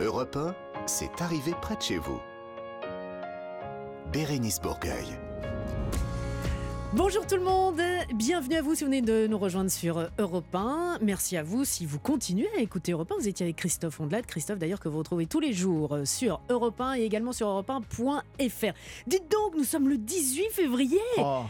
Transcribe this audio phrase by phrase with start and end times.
[0.00, 0.54] Europe 1,
[0.86, 2.20] c'est arrivé près de chez vous.
[4.12, 5.06] Bérénice Bourgueil.
[6.92, 7.80] Bonjour tout le monde,
[8.14, 10.98] bienvenue à vous si vous venez de nous rejoindre sur Europe 1.
[11.02, 13.16] Merci à vous si vous continuez à écouter Europe 1.
[13.16, 16.80] Vous étiez avec Christophe Ondelat, Christophe d'ailleurs que vous retrouvez tous les jours sur Europe
[16.80, 18.72] 1 et également sur europe1.fr.
[19.08, 21.00] Dites donc, nous sommes le 18 février.
[21.18, 21.42] Oh,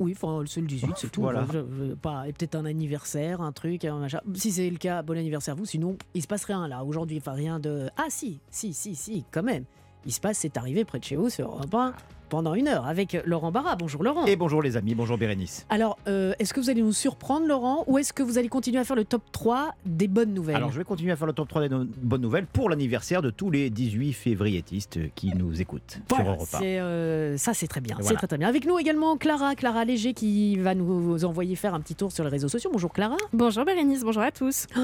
[0.00, 1.20] Oui, enfin, c'est le 18, c'est tout.
[1.20, 1.42] Voilà.
[1.42, 4.20] Enfin, je- je- pas, et peut-être un anniversaire, un truc, un machin.
[4.34, 5.66] Si c'est le cas, bon anniversaire à vous.
[5.66, 7.18] Sinon, il se passe rien là aujourd'hui.
[7.18, 7.88] Enfin, rien de.
[7.96, 9.64] Ah si, si, si, si, quand même.
[10.06, 11.92] Il se passe, c'est arrivé près de chez vous sur Europe 1
[12.30, 13.74] pendant une heure avec Laurent Barra.
[13.74, 14.24] Bonjour Laurent.
[14.24, 15.66] Et bonjour les amis, bonjour Bérénice.
[15.68, 18.78] Alors, euh, est-ce que vous allez nous surprendre, Laurent, ou est-ce que vous allez continuer
[18.78, 20.54] à faire le top 3 des bonnes nouvelles?
[20.56, 23.20] Alors je vais continuer à faire le top 3 des no- bonnes nouvelles pour l'anniversaire
[23.20, 26.58] de tous les 18 févriétistes qui nous écoutent Voilà, sur Europe 1.
[26.60, 28.48] c'est, euh, ça c'est très bien, c'est très très bien.
[28.48, 32.22] Avec nous également Clara, Clara Léger qui va nous envoyer faire un petit tour sur
[32.22, 32.70] les réseaux sociaux.
[32.72, 33.16] Bonjour Clara.
[33.32, 34.66] Bonjour Bérénice, bonjour à tous.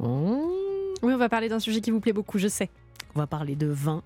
[0.00, 0.50] Oh,
[1.02, 2.70] Oui, on va parler d'un sujet qui vous plaît beaucoup, je sais.
[3.14, 4.02] On va parler de vin.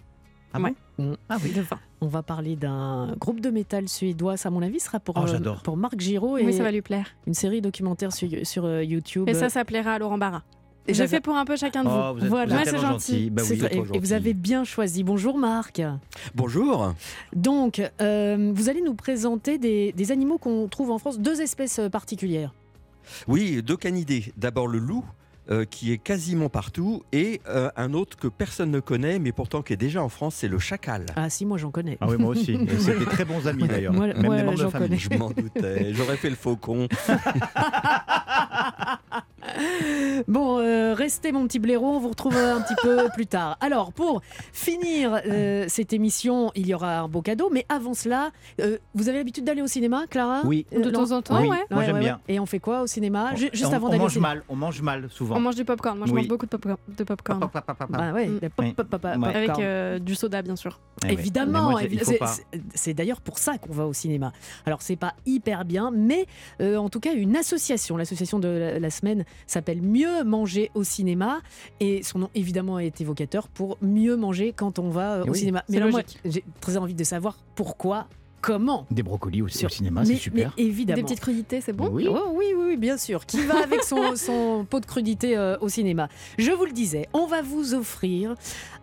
[0.53, 0.75] Ah Ouais.
[0.99, 1.51] bon Ah oui.
[1.51, 1.79] Vin.
[2.01, 4.37] On va parler d'un groupe de métal suédois.
[4.37, 5.63] Ça, à mon avis, sera pour, Oh, euh, j'adore.
[5.63, 7.09] pour Marc Giraud et Oui, ça va lui plaire.
[7.27, 9.29] une série documentaire sur, sur, euh, YouTube.
[9.29, 10.43] Et ça, ça plaira à Laurent Barra.
[10.89, 11.95] Et Je fais pour un peu chacun de vous.
[11.99, 12.65] Oh, vous êtes, Voilà.
[12.65, 12.85] c'est gentil.
[13.25, 13.31] gentil.
[13.31, 15.03] Bah oui, et, vous avez bien choisi.
[15.03, 15.83] Bonjour Marc.
[16.35, 16.95] Bonjour.
[17.35, 21.81] Donc, euh, vous allez nous présenter des, des animaux qu'on trouve en France, deux espèces
[21.91, 22.55] particulières.
[23.27, 24.33] Oui, deux canidés.
[24.37, 25.05] D'abord le loup,
[25.51, 29.63] euh, qui est quasiment partout, et euh, un autre que personne ne connaît, mais pourtant
[29.63, 31.07] qui est déjà en France, c'est le chacal.
[31.17, 31.99] Ah si, moi j'en connais.
[32.01, 32.59] Ah oui, moi aussi.
[32.79, 33.93] C'est des très bons amis d'ailleurs.
[33.93, 34.89] Moi- Même moi, des membres j'en de famille.
[34.89, 34.99] connais.
[34.99, 35.95] Je m'en doutais.
[35.95, 36.89] J'aurais fait le faucon.
[40.29, 43.59] Bon, euh, restez mon petit blaireau, on vous retrouve un petit peu plus tard.
[43.61, 48.31] Alors, pour finir euh, cette émission, il y aura un beau cadeau, mais avant cela,
[48.61, 50.41] euh, vous avez l'habitude d'aller au cinéma, Clara?
[50.45, 50.65] Oui.
[50.73, 51.49] Euh, De temps en temps, Oui.
[51.49, 51.65] ouais.
[51.71, 52.21] Moi, j'aime bien.
[52.29, 53.35] Et on fait quoi au cinéma?
[53.35, 54.29] Ju- Juste on, avant on d'aller au mange cinéma.
[54.29, 55.37] mal, on mange mal souvent.
[55.37, 55.99] On mange du popcorn.
[55.99, 56.21] Moi, je Oui.
[56.23, 56.77] mange beaucoup de popcorn.
[56.97, 57.41] De popcorn.
[57.41, 57.87] Pop, pop, pop.
[57.91, 58.75] Bah ouais, Oui.
[59.23, 60.81] Avec du soda, bien sûr.
[61.07, 61.13] Eh.
[61.13, 62.27] Évidemment, c'est- pas.
[62.27, 64.33] c'est- c'est d'ailleurs pour ça qu'on va au cinéma.
[64.65, 66.27] Alors c'est pas hyper bien, mais
[66.63, 70.85] euh, en tout cas une association, l'association de la, la semaine s'appelle Mieux manger au
[70.85, 71.41] cinéma
[71.81, 75.39] et son nom évidemment est évocateur pour mieux manger quand on va euh, au oui,
[75.39, 75.65] cinéma.
[75.75, 78.07] alors moi j'ai très envie de savoir pourquoi,
[78.41, 78.87] comment.
[78.91, 80.53] Des brocolis aussi Sur- au cinéma, mais, c'est super.
[80.57, 80.97] mais évidemment.
[80.97, 82.07] Des petites crudités, c'est bon Oui.
[82.09, 83.25] Oh, oui, oui, oui, bien sûr.
[83.27, 86.09] Qui va avec son, son pot de crudité euh, au cinéma?
[86.39, 88.35] Je vous le disais, on va vous offrir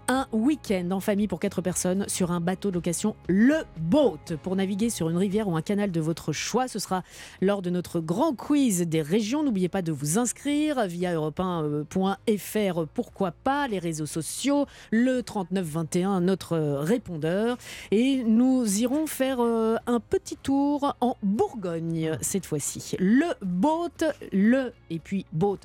[0.08, 4.56] un week-end en famille pour quatre personnes sur un bateau de location, le Boat, pour
[4.56, 6.68] naviguer sur une rivière ou un canal de votre choix.
[6.68, 7.04] Ce sera
[7.42, 9.44] lors de notre grand quiz des régions.
[9.44, 16.58] N'oubliez pas de vous inscrire via europe1.fr, pourquoi pas, les réseaux sociaux, le 3921, notre
[16.58, 17.58] répondeur.
[17.92, 22.96] Et nous irons faire euh, un petit tour en Bourgogne cette fois-ci.
[23.00, 23.90] Le Boat,
[24.32, 25.60] le et puis Boat,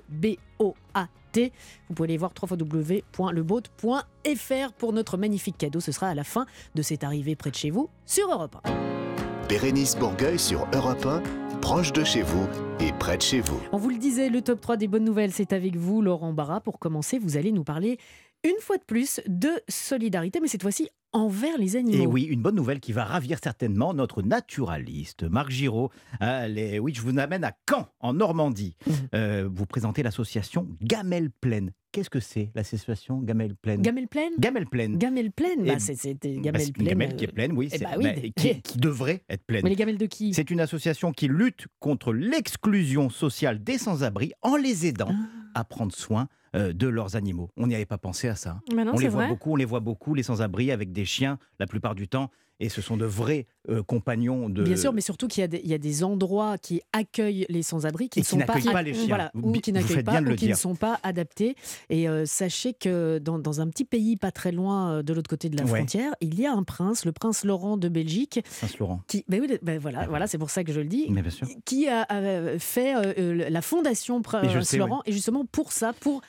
[0.58, 1.52] B-O-A-T.
[1.88, 5.80] Vous pouvez aller voir www.leboat.fr pour notre magnifique cadeau.
[5.80, 8.98] Ce sera à la fin de cette arrivée près de chez vous sur Europe 1.
[9.48, 11.22] Bérénice Bourgueil sur Europe 1,
[11.60, 12.46] proche de chez vous
[12.80, 13.58] et près de chez vous.
[13.72, 16.60] On vous le disait, le top 3 des bonnes nouvelles, c'est avec vous, Laurent Barra.
[16.60, 17.98] Pour commencer, vous allez nous parler
[18.44, 22.02] une fois de plus de solidarité, mais cette fois-ci envers les animaux.
[22.02, 25.90] Et oui, une bonne nouvelle qui va ravir certainement notre naturaliste, Marc Giraud.
[26.20, 28.76] Allez, oui, je vous amène à Caen, en Normandie.
[28.86, 28.92] Mhm.
[29.14, 31.72] Euh, vous présentez l'association Gamelle Pleine.
[31.92, 34.98] Qu'est-ce que c'est l'association Gamelle Pleine Gamelle pleine Gamelle Pleine.
[34.98, 37.70] Gamelle pleine Et- bah, c'est- C'était Bah, c'est une gamelle qui est euh, pleine, oui,
[37.72, 39.62] eh c'est- bah oui, bah, des- qui, qui devrait être pleine.
[39.64, 40.34] Mais les gamelles de qui?
[40.34, 45.60] C'est une association qui lutte contre l'exclusion sociale des sans-abri en les aidant Ah.
[45.60, 47.50] à prendre soin de leurs animaux.
[47.56, 48.60] On n'y avait pas pensé à ça.
[48.74, 49.28] Non, on les voit vrai.
[49.28, 52.30] beaucoup, on les voit beaucoup, les sans-abri avec des chiens la plupart du temps,
[52.60, 54.62] et ce sont de vrais euh, compagnons de.
[54.64, 57.46] Bien sûr, mais surtout qu'il y, a des- il y a des endroits qui accueillent
[57.48, 59.06] les sans-abri qui Et ne qui sont pas, pas les chiens.
[59.08, 61.54] Voilà, ou qui n'accueillent pas, ou qui ne sont pas adaptés.
[61.90, 65.28] Et euh, sachez que dans, dans un petit pays pas très loin euh, de l'autre
[65.30, 65.78] côté de la Ouais.
[65.80, 69.02] frontière, il y a un prince, le prince Laurent de Belgique, Saint-Laurent.
[69.06, 71.06] qui, ben oui, ben voilà, voilà, c'est pour ça que je le dis.
[71.10, 71.46] Mais bien sûr.
[71.64, 76.22] Qui a, a fait euh, la fondation Prince sais, Laurent, et justement pour ça, pour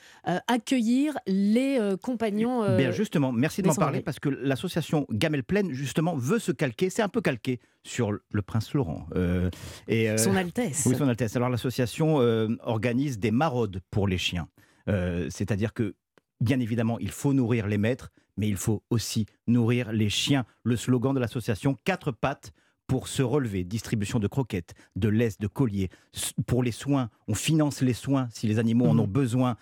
[0.46, 2.76] accueillir les compagnons.
[2.76, 6.90] Bien justement, merci de m'en parler parce que l'association Gamelle Pleine justement veut se calquer,
[6.90, 9.06] c'est un peu calqué sur le prince Laurent.
[9.16, 9.50] Euh,
[9.88, 10.84] et, euh, Son Altesse.
[10.86, 11.34] Oui, Son Altesse.
[11.36, 14.48] Alors l'association euh, organise des maraudes pour les chiens.
[15.30, 15.94] C'est-à-dire que,
[16.40, 20.44] bien évidemment, il faut nourrir les maîtres, mais il faut aussi nourrir les chiens.
[20.64, 22.50] Le slogan de l'association, quatre pattes
[22.88, 23.62] pour se relever.
[23.62, 25.90] Distribution de croquettes, de laisse, de colliers.
[26.48, 29.00] Pour les soins, on finance les soins si les animaux en Mhm.
[29.00, 29.56] ont besoin.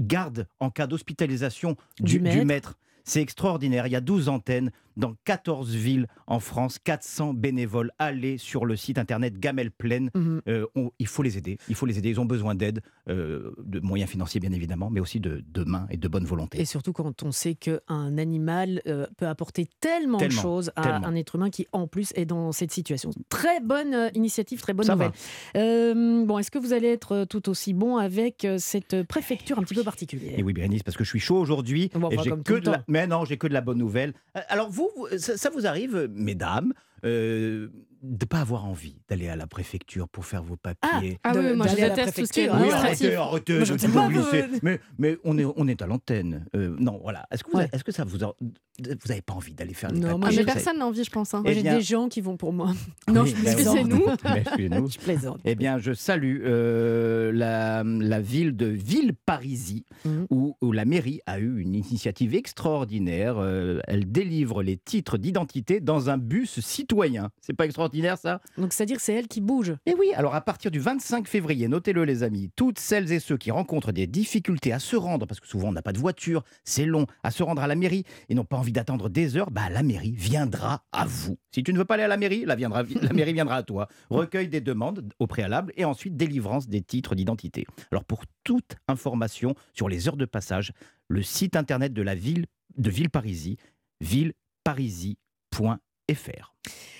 [0.00, 2.78] Garde en cas d'hospitalisation Du maître.
[3.04, 3.86] C'est extraordinaire.
[3.86, 4.70] Il y a 12 antennes
[5.00, 7.90] dans 14 villes en France, 400 bénévoles.
[7.98, 10.10] Allez sur le site internet Gamelle Plaine.
[10.14, 10.42] Mhm.
[10.46, 11.58] Euh, on- il faut les aider.
[11.68, 12.10] Il faut les aider.
[12.10, 15.86] Ils ont besoin d'aide, euh, de moyens financiers bien évidemment, mais aussi de, de mains
[15.90, 16.60] et de bonne volonté.
[16.60, 17.78] Et surtout quand on sait qu'un
[18.18, 21.06] animal euh, peut apporter tellement, de choses à tellement.
[21.08, 23.10] un être humain qui, en plus, est dans cette situation.
[23.28, 26.26] Très bonne initiative, très bonne Ça nouvelle.
[26.26, 29.82] Bon, est-ce que vous allez être tout aussi bon avec cette préfecture un petit peu
[29.82, 30.34] particulière?
[30.38, 31.90] Et oui, Bérénice, parce que je suis chaud aujourd'hui.
[31.94, 32.84] Bon, et j'ai que de la...
[32.88, 34.12] Mais non, j'ai que de la bonne nouvelle.
[34.48, 36.72] Alors vous, ça, vous arrive, mesdames,
[37.04, 37.68] euh,
[38.02, 41.66] de pas avoir envie d'aller à la préfecture pour faire vos papiers Ah oui, moi
[41.66, 42.66] je déteste tout ce qui est préfecture.
[42.68, 45.82] Oui, Ah, arrêtez, arrêtez Moi, je tout pas, vous- Mais, mais on, est, on est
[45.82, 46.46] à l'antenne.
[46.56, 47.26] Euh, non, voilà.
[47.30, 47.68] Est-ce que vous, Ouais.
[47.72, 50.28] est-ce que ça vous a- vous n'avez pas envie d'aller faire les Non, papiers moi,
[50.32, 51.34] Ah, mais personne n'a envie, je pense.
[51.34, 51.42] hein.
[51.44, 52.72] Eh j'ai bien- des gens qui vont pour moi.
[53.08, 53.72] Non, Oui, je non.
[53.74, 54.04] c'est nous.
[54.90, 55.40] Je plaisante.
[55.44, 60.26] Eh bien, je salue euh, la, la ville de Villeparisis, Mhm.
[60.30, 63.36] où, où la mairie a eu une initiative extraordinaire.
[63.38, 67.30] Euh, elle délivre les titres d'identité dans un bus citoyen.
[67.42, 69.74] C'est pas extraordinaire, ça Donc, c'est-à-dire c'est elle qui bouge.
[69.86, 73.36] Eh oui, alors à partir du 25 février, notez-le les amis, toutes celles et ceux
[73.36, 76.42] qui rencontrent des difficultés à se rendre, parce que souvent on n'a pas de voiture,
[76.64, 79.50] c'est long, à se rendre à la mairie et n'ont pas envie d'attendre des heures,
[79.50, 81.38] bah la mairie viendra à vous.
[81.52, 83.62] Si tu ne veux pas aller à la mairie, la, viendra, la mairie viendra à
[83.62, 83.88] toi.
[84.08, 87.66] Recueil des demandes au préalable et ensuite délivrance des titres d'identité.
[87.90, 90.72] Alors pour toute information sur les heures de passage,
[91.08, 92.46] le site internet de la ville
[92.76, 93.56] de Villeparisis,
[94.00, 95.89] villeparisis.fr.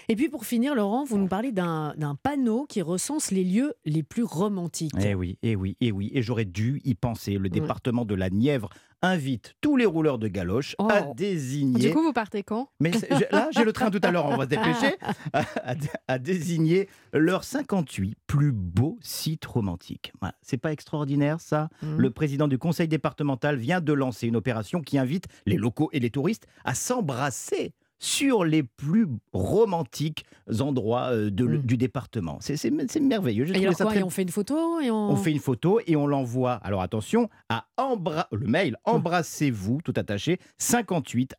[0.08, 4.02] Et puis pour finir, Laurent, vous nous parlez d'un panneau qui recense les lieux les
[4.02, 4.92] plus romantiques.
[5.00, 6.10] Eh oui, eh oui, eh oui.
[6.14, 7.38] Et j'aurais dû y penser.
[7.38, 8.70] Le département de la Nièvre
[9.02, 11.14] invite tous les rouleurs de galoches à Oh.
[11.16, 11.78] désigner.
[11.88, 12.68] Du coup, vous partez quand?
[12.80, 12.90] Mais
[13.30, 14.96] là, j'ai le train tout à l'heure, on va se dépêcher.
[15.32, 15.74] À, à-
[16.08, 20.12] à désigner leurs 58 plus beaux sites romantiques.
[20.20, 20.34] Voilà.
[20.42, 21.68] C'est pas extraordinaire, ça?
[21.82, 21.96] Mhm.
[21.98, 26.00] Le président du conseil départemental vient de lancer une opération qui invite les locaux et
[26.00, 27.72] les touristes à s'embrasser
[28.02, 30.24] sur les plus romantiques
[30.60, 31.58] endroits euh, de- Mm.
[31.62, 32.38] du département.
[32.40, 32.70] C'est
[33.00, 33.46] merveilleux.
[33.54, 35.10] Et alors ça quoi très Et on fait une photo et on...
[35.10, 36.54] on fait une photo et on l'envoie.
[36.54, 38.96] Alors attention, à embra- le mail Hum.
[38.96, 41.34] embrassez-vous, tout attaché, 58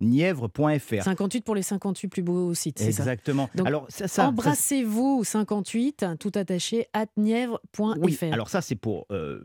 [0.00, 1.02] nièvre.fr.
[1.02, 3.02] 58 pour les 58 plus beaux sites, c'est ça?
[3.02, 3.48] Exactement.
[3.54, 7.98] Donc, alors ça, ça- ça- Embrassez-vous 58, tout attaché, at nièvre.fr.
[8.00, 8.18] oui.
[8.32, 9.44] Alors ça, c'est pour euh,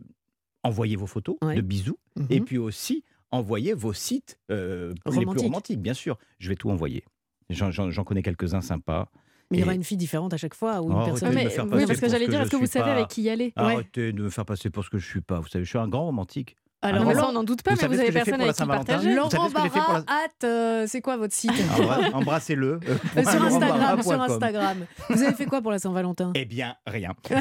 [0.64, 1.56] envoyer vos photos Ouais.
[1.56, 2.28] de bisous Mhm.
[2.30, 5.82] et puis aussi envoyer vos sites euh, les plus Romantiques.
[5.82, 6.18] bien sûr.
[6.40, 7.04] Je vais tout envoyer.
[7.50, 9.10] J'en- connais quelques-uns sympas.
[9.50, 11.34] Mais il y aura une fille différente à chaque fois ou une personne.
[11.34, 12.92] mais, Oui, parce que j'allais dire, est-ce que vous savez pas.
[12.94, 13.48] avec qui y aller?
[13.58, 13.64] Ouais.
[13.64, 15.40] Arrêtez de me faire passer pour ce que je suis pas.
[15.42, 16.56] Vous savez, je suis un grand romantique.
[16.84, 19.14] Alors, ça, on n'en doute pas, vous mais vous avez personne la avec qui partager.
[19.14, 21.52] Laurent ce Barra, at, euh, c'est quoi votre site?
[21.78, 22.80] Embra- Embrassez-le.
[22.90, 24.20] euh, Sur Instagram, sur.
[24.20, 24.78] Instagram.
[25.12, 26.32] Vous avez fait quoi pour la Saint-Valentin?
[26.34, 27.14] Eh bien, rien.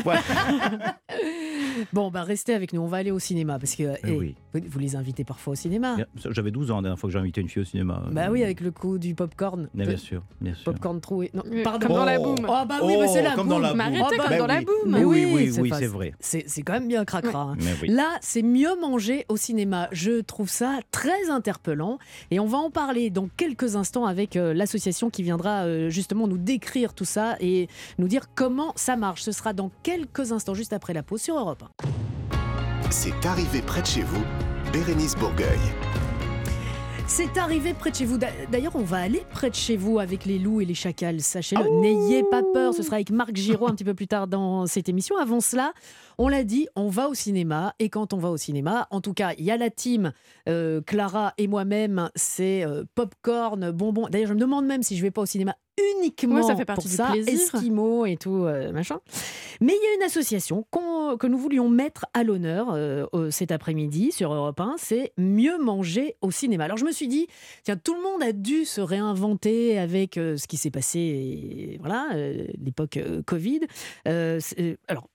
[1.92, 4.34] Bon, bah restez avec nous, on va aller au cinéma parce que Eh eh, oui.
[4.54, 5.96] Vous, vous les invitez parfois au cinéma.
[6.30, 8.02] J'avais 12 ans la dernière fois que j'ai invité une fille au cinéma.
[8.12, 9.68] Bah oui, avec le coup du popcorn.
[9.74, 10.64] Mais bien sûr, bien sûr.
[10.64, 11.30] Popcorn troué.
[11.34, 11.86] Non, pardon.
[11.86, 12.36] Comme dans la boum.
[12.48, 13.62] Oh bah oui, mais c'est la comme dans boum.
[13.62, 13.80] la boum.
[13.80, 14.64] arrêtez, bah comme dans la oui.
[14.64, 14.74] boum.
[14.92, 16.14] Mais oui, Oui, oui, c'est oui, pas- c'est vrai.
[16.20, 17.42] C'est c'est quand même bien cracra.
[17.42, 17.56] hein.
[17.58, 17.88] Mais oui.
[17.88, 19.88] Là, c'est mieux manger au cinéma.
[19.92, 21.98] Je trouve ça très interpellant.
[22.30, 26.26] Et on va en parler dans quelques instants avec euh, l'association qui viendra euh, justement
[26.26, 27.68] nous décrire tout ça et
[27.98, 29.22] nous dire comment ça marche.
[29.22, 32.19] Ce sera dans quelques instants, juste après la pause sur Europe 1.
[32.90, 34.22] C'est arrivé près de chez vous,
[34.72, 35.58] Bérénice Bourgueil.
[37.06, 38.18] C'est arrivé près de chez vous.
[38.18, 41.20] D'a- D'ailleurs, on va aller près de chez vous avec les loups et les chacals.
[41.20, 42.72] Sachez-le, Oh n'ayez pas peur.
[42.72, 45.16] Ce sera avec Marc Giraud un petit peu plus tard dans cette émission.
[45.18, 45.72] Avant cela,
[46.18, 47.74] on l'a dit, on va au cinéma.
[47.80, 50.12] Et quand on va au cinéma, en tout cas, il y a la team
[50.48, 52.10] euh, Clara et moi-même.
[52.14, 54.06] C'est euh, popcorn, bonbons.
[54.08, 55.56] D'ailleurs, je me demande même si je vais pas au cinéma
[55.98, 57.34] uniquement Ouais, ça fait partie pour du ça, plaisir.
[57.34, 59.00] Esquimaux et tout euh, machin.
[59.60, 64.12] Mais il y a une association que nous voulions mettre à l'honneur euh, cet après-midi
[64.12, 66.64] sur Europe 1, c'est Mieux manger au cinéma.
[66.64, 67.26] Alors je me suis dit,
[67.64, 71.78] tiens, tout le monde a dû se réinventer avec euh, ce qui s'est passé, et
[71.80, 72.08] voilà,
[72.58, 73.60] l'époque Covid.
[74.06, 75.08] Alors,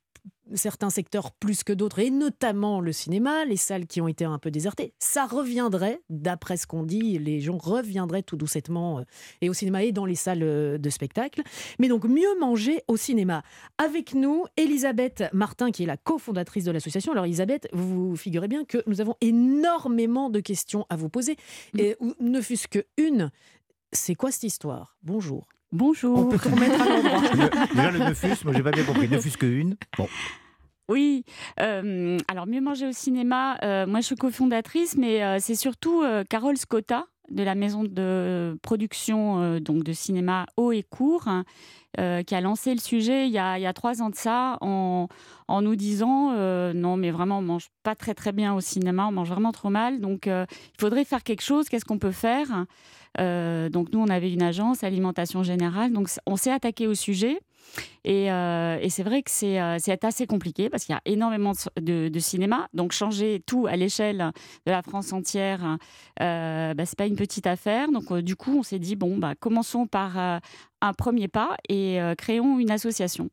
[0.53, 4.37] certains secteurs plus que d'autres, et notamment le cinéma, les salles qui ont été un
[4.37, 9.03] peu désertées, ça reviendrait, d'après ce qu'on dit, les gens reviendraient tout doucettement euh,
[9.41, 11.41] et au cinéma et dans les salles euh, de spectacle.
[11.79, 13.43] Mais donc, mieux manger au cinéma.
[13.77, 17.11] Avec nous, Elisabeth Martin, qui est la cofondatrice de l'association.
[17.11, 21.37] Alors, Elisabeth, vous vous figurez bien que nous avons énormément de questions à vous poser,
[21.77, 23.31] et ou ne fût-ce que une.
[23.91, 24.97] C'est quoi cette histoire?
[25.03, 25.47] Bonjour.
[25.71, 26.19] Bonjour.
[26.19, 27.21] On peut tout remettre à l'endroit.
[27.33, 29.09] Le- déjà le Neufus, moi j'ai pas bien compris.
[29.09, 29.75] Neufus que une.
[29.97, 30.07] Bon,
[30.89, 31.23] Oui,
[31.59, 36.01] euh, alors mieux manger au cinéma, euh, moi je suis cofondatrice, mais euh, c'est surtout
[36.03, 41.27] euh, Carole Scotta de la maison de production euh, donc de cinéma Haut et Court,
[41.27, 41.43] hein,
[41.99, 44.15] euh, qui a lancé le sujet il y a, il y a trois ans de
[44.15, 45.07] ça en,
[45.47, 49.07] en nous disant euh, non mais vraiment on mange pas très très bien au cinéma,
[49.07, 50.45] on mange vraiment trop mal, donc euh,
[50.77, 52.65] il faudrait faire quelque chose, qu'est-ce qu'on peut faire?
[53.19, 57.39] Euh, Donc nous on avait une agence Alimentation Générale, donc on s'est attaqué au sujet.
[58.03, 61.53] Et, euh, c'est vrai que c'est euh, c'est assez compliqué parce qu'il y a énormément
[61.79, 62.67] de, cinéma.
[62.73, 64.31] Donc changer tout à l'échelle
[64.65, 65.77] de la France entière,
[66.21, 67.91] euh, bah, c'est pas une petite affaire.
[67.91, 72.59] Donc du coup, on s'est dit bon, bah, commençons par un premier pas et créons
[72.59, 73.29] une association.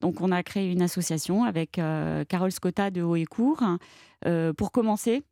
[0.00, 1.80] Donc on a créé une association avec
[2.28, 3.62] Carole Scotta de Haut et Court
[4.56, 5.22] pour commencer.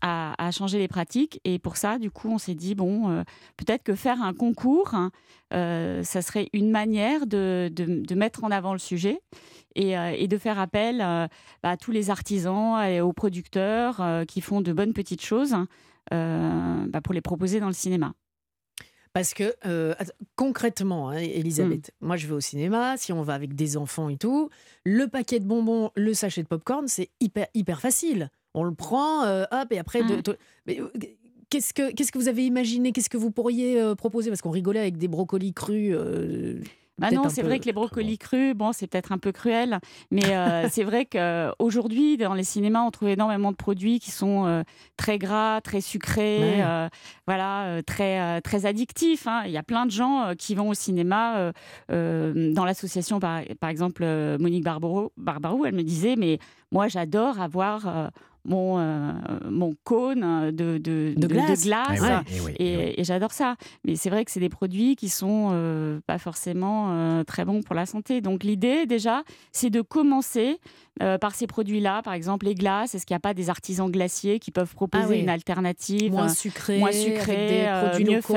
[0.00, 3.24] À, à changer les pratiques et pour ça du coup on s'est dit bon euh,
[3.56, 5.10] peut-être que faire un concours hein,
[5.52, 9.20] euh, ça serait une manière de, de- de mettre en avant le sujet
[9.74, 11.28] et, euh, et de faire appel bah,
[11.70, 15.56] à tous les artisans et aux producteurs qui font de bonnes petites choses
[16.12, 18.14] bah, pour les proposer dans le cinéma.
[19.14, 19.94] Parce que, euh,
[20.36, 22.06] concrètement, hein, Elisabeth, Hmm.
[22.06, 24.50] moi je vais au cinéma, si on va avec des enfants et tout,
[24.84, 28.30] le paquet de bonbons, le sachet de popcorn, c'est hyper, hyper facile.
[28.54, 30.02] On le prend, euh, hop, et après.
[30.02, 30.22] de- Mm.
[30.22, 30.88] de- mais, euh,
[31.50, 32.92] Qu'est-ce que, qu'est-ce que vous avez imaginé?
[32.92, 34.28] Qu'est-ce que vous pourriez euh, proposer?
[34.28, 35.94] Parce qu'on rigolait avec des brocolis crus.
[35.96, 36.60] euh,
[36.98, 39.78] Bah non, c'est peu- vrai que les brocolis crus, bon, c'est peut-être un peu cruel,
[40.10, 44.62] mais euh, c'est vrai qu'aujourd'hui, dans les cinémas, on trouve énormément de produits qui sont
[44.98, 46.88] très gras, très sucrés, Ouais.
[47.26, 49.26] voilà, très, très addictifs.
[49.26, 49.44] hein.
[49.46, 51.52] Il y a plein de gens qui vont au cinéma.
[51.88, 54.04] dans l'association, par, par exemple,
[54.38, 56.38] Monique Barbaro, Barbarou, elle me disait, mais
[56.72, 58.10] moi, j'adore avoir
[58.48, 59.12] mon, euh,
[59.50, 61.64] mon cône de, de, De glace.
[61.64, 62.00] glace.
[62.34, 62.64] Eh ouais, eh
[62.96, 63.56] eh Et, j'adore ça.
[63.84, 67.62] Mais c'est vrai que c'est des produits qui sont euh, pas forcément euh, très bons
[67.62, 68.20] pour la santé.
[68.20, 70.58] Donc l'idée déjà, c'est de commencer
[71.02, 72.94] euh, par ces produits-là, par exemple les glaces.
[72.94, 75.20] Est-ce qu'il n'y a pas des artisans glaciers qui peuvent proposer Ah oui.
[75.20, 78.34] une alternative moins euh, sucré, moins sucré, avec des euh, produits mieux locaux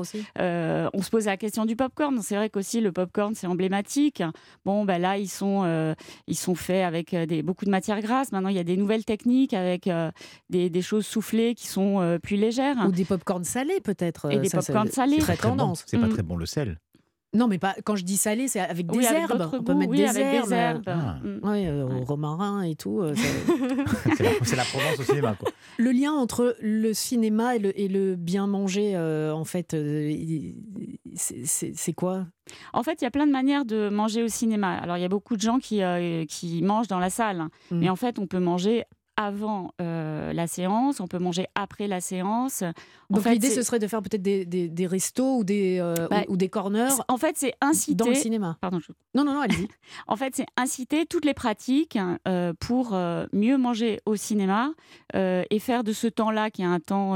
[0.00, 0.24] aussi.
[0.40, 2.20] euh, on se pose la question du popcorn.
[2.22, 4.22] C'est vrai qu'aussi le popcorn c'est emblématique.
[4.64, 5.94] Bon, ben là ils sont euh,
[6.26, 8.32] ils sont faits avec des, beaucoup de matières grasses.
[8.32, 10.10] Maintenant il y a des nouvelles techniques avec euh,
[10.50, 12.76] des, des choses soufflées qui sont euh, plus légères.
[12.86, 14.30] Ou des popcorn salés peut-être.
[14.32, 15.18] Et euh, des ça, pop-corn c'est salés.
[15.18, 15.56] Très Très bon.
[15.56, 15.84] tendance.
[15.86, 16.10] C'est pas Mm.
[16.12, 16.78] très bon le sel.
[17.34, 19.48] Non, mais pas, quand je dis salé, c'est avec des Oui, avec herbes.
[19.52, 20.48] On peut goûts, mettre oui, des avec herbes.
[20.48, 20.82] des herbes.
[20.86, 21.16] Ah.
[21.22, 21.48] Mm.
[21.48, 22.00] Ouais, euh, Ouais.
[22.00, 23.00] au romarin et tout.
[23.00, 23.22] euh, ça-
[24.44, 25.34] C'est la, la Provence au cinéma.
[25.38, 25.50] Quoi.
[25.78, 30.12] le lien entre le cinéma et le, et le bien manger, euh, en fait, euh,
[31.14, 32.26] c'est- quoi?
[32.72, 34.76] En fait, il y a plein de manières de manger au cinéma.
[34.76, 37.40] Alors, il y a beaucoup de gens qui, euh, qui mangent dans la salle.
[37.40, 37.50] hein.
[37.70, 37.78] Mm.
[37.78, 38.84] Mais en fait, on peut manger
[39.16, 42.62] avant euh, la séance, on peut manger après la séance.
[42.62, 45.94] En Donc l'idée, ce serait de faire peut-être des, des, des restos ou des, euh,
[46.10, 48.14] Bah, ou, ou des corners En fait, c'est dans le inciter.
[48.14, 48.56] cinéma.
[48.60, 49.68] Pardon, je- Non, non, non, allez-y.
[50.06, 52.96] En fait, c'est inciter toutes les pratiques euh, pour
[53.32, 54.70] mieux manger au cinéma
[55.14, 57.14] et faire de ce temps-là, qui est un temps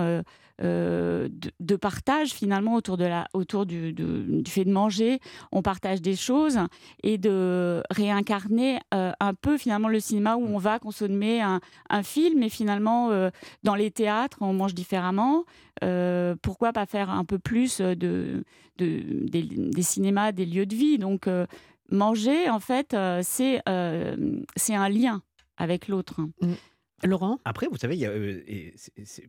[0.62, 5.20] euh, de, de partage finalement autour, de la, autour du, de- du fait de manger,
[5.52, 6.58] on partage des choses
[7.02, 11.60] et de réincarner euh, un peu finalement le cinéma où on va consommer un,
[11.90, 13.30] un film et finalement euh,
[13.62, 15.44] dans les théâtres on mange différemment.
[16.42, 18.42] Pourquoi pas faire un peu plus de, de-
[18.78, 20.98] des, des cinémas, des lieux de vie?
[20.98, 21.28] Donc
[21.90, 23.62] manger, en fait, c'est
[24.56, 25.22] c'est un lien
[25.56, 26.20] avec l'autre.
[27.06, 27.38] Laurent?
[27.44, 28.74] Après, vous savez, il y a, euh, et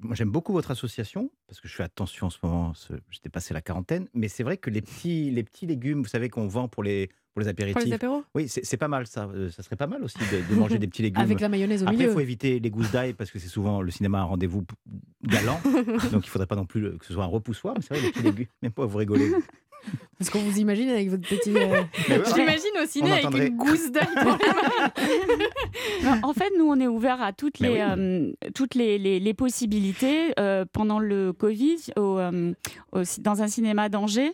[0.01, 2.73] moi j'aime beaucoup votre association parce que je fais attention en ce moment.
[3.11, 6.29] J'étais passé la quarantaine, mais c'est vrai que les petits, les petits légumes, vous savez
[6.29, 7.85] qu'on vend pour les pour les Pour apéritifs.
[7.85, 8.23] les apéros?
[8.33, 9.25] Oui, c'est pas mal ça.
[9.27, 11.21] Euh, ça serait pas mal aussi de, de manger des petits légumes.
[11.21, 12.11] Avec la mayonnaise au Après, il milieu.
[12.11, 14.65] faut éviter les gousses d'ail parce que c'est souvent le cinéma un rendez-vous
[15.23, 15.59] galant.
[16.11, 17.75] donc il faudrait pas non plus le- que ce soit un repoussoir.
[17.75, 18.47] Mais c'est vrai, les petits légumes.
[18.63, 19.31] Même pas vous rigolez.
[20.17, 21.50] Parce qu'on vous imagine avec votre petit.
[21.55, 24.24] euh, ouais, Je l'imagine au ciné On avec entendrait- une gousse d'ail les
[26.09, 26.19] mains.
[26.24, 27.81] En fait, nous, on est ouvert à toutes Mais les, oui.
[27.81, 30.33] euh, toutes les, les- les possibilités.
[30.39, 32.53] Euh, pendant le Covid, au, euh,
[32.91, 34.33] au- dans un cinéma d'Angers, euh,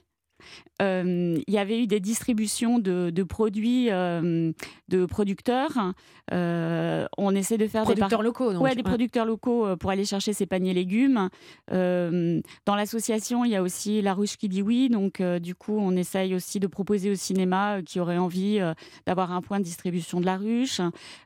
[0.79, 4.51] il y avait eu des distributions de, de produits euh,
[4.87, 5.93] de producteurs.
[6.33, 8.53] Euh, on essaie de faire des producteurs locaux.
[8.53, 8.63] Donc.
[8.63, 11.29] Ouais, des producteurs locaux euh, pour aller chercher ces paniers légumes.
[11.71, 14.89] Euh, dans l'association, il y a aussi La Ruche qui dit oui.
[14.89, 18.59] Donc, euh, du coup, on essaye aussi de proposer au cinéma euh, qui aurait envie
[18.59, 18.73] euh,
[19.05, 20.81] d'avoir un point de distribution de La Ruche.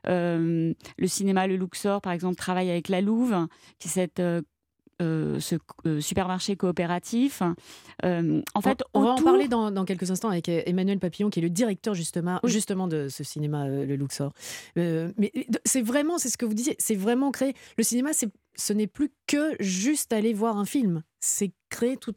[0.06, 3.46] Euh, le cinéma Le Luxor, par exemple, travaille avec La Louve,
[3.78, 4.22] qui est cette.
[5.00, 7.42] Euh, ce euh, supermarché coopératif.
[8.04, 11.30] Euh, en fait, on, on va en parler dans, dans quelques instants avec Emmanuel Papillon,
[11.30, 12.50] qui est le directeur justement, Oui.
[12.50, 14.32] justement de ce cinéma, le Luxor.
[14.76, 15.32] Mais
[15.64, 17.54] c'est vraiment, c'est ce que vous disiez, c'est vraiment créer.
[17.78, 21.02] Le cinéma, ce n'est plus que juste aller voir un film.
[21.20, 22.14] C'est créer tout.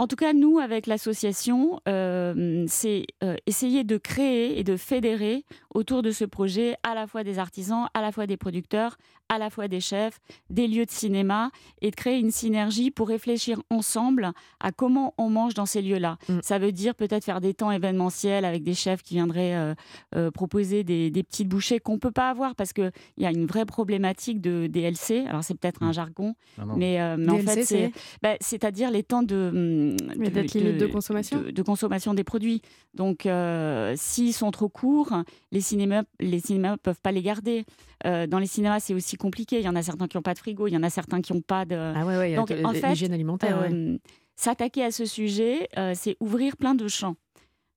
[0.00, 5.44] En tout cas, nous, avec l'association, euh, c'est euh, essayer de créer et de fédérer
[5.74, 8.96] autour de ce projet à la fois des artisans, à la fois des producteurs,
[9.28, 11.50] à la fois des chefs, des lieux de cinéma,
[11.82, 16.16] et de créer une synergie pour réfléchir ensemble à comment on mange dans ces lieux-là.
[16.30, 16.38] Mm.
[16.42, 19.74] Ça veut dire peut-être faire des temps événementiels avec des chefs qui viendraient
[20.16, 23.30] euh, proposer des, des petites bouchées qu'on ne peut pas avoir parce qu'il y a
[23.30, 25.26] une vraie problématique de DLC.
[25.28, 26.76] Alors c'est peut-être un jargon, Non, non.
[26.78, 27.92] mais, mais en DLC, fait, c'est
[28.22, 32.62] bah, c'est-à-dire les temps de, limites de consommation de, de consommation des produits.
[32.94, 35.12] Donc, euh, s'ils sont trop courts,
[35.52, 37.64] les cinémas les cinémas peuvent pas les garder.
[38.06, 39.58] Euh, dans les cinémas, c'est aussi compliqué.
[39.58, 41.20] Il y en a certains qui n'ont pas de frigo, il y en a certains
[41.20, 41.76] qui n'ont pas de.
[41.76, 43.58] Ah ouais, ouais, Donc, en fait, alimentaire.
[43.70, 43.96] Euh,
[44.36, 47.16] S'attaquer à ce sujet, c'est ouvrir plein de champs.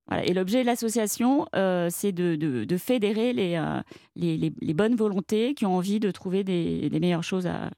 [0.08, 0.26] Voilà.
[0.26, 3.82] Et l'objet de l'association, euh, c'est de, de- de fédérer les, euh,
[4.16, 7.70] les, les- les bonnes volontés qui ont envie de trouver des, des meilleures choses à,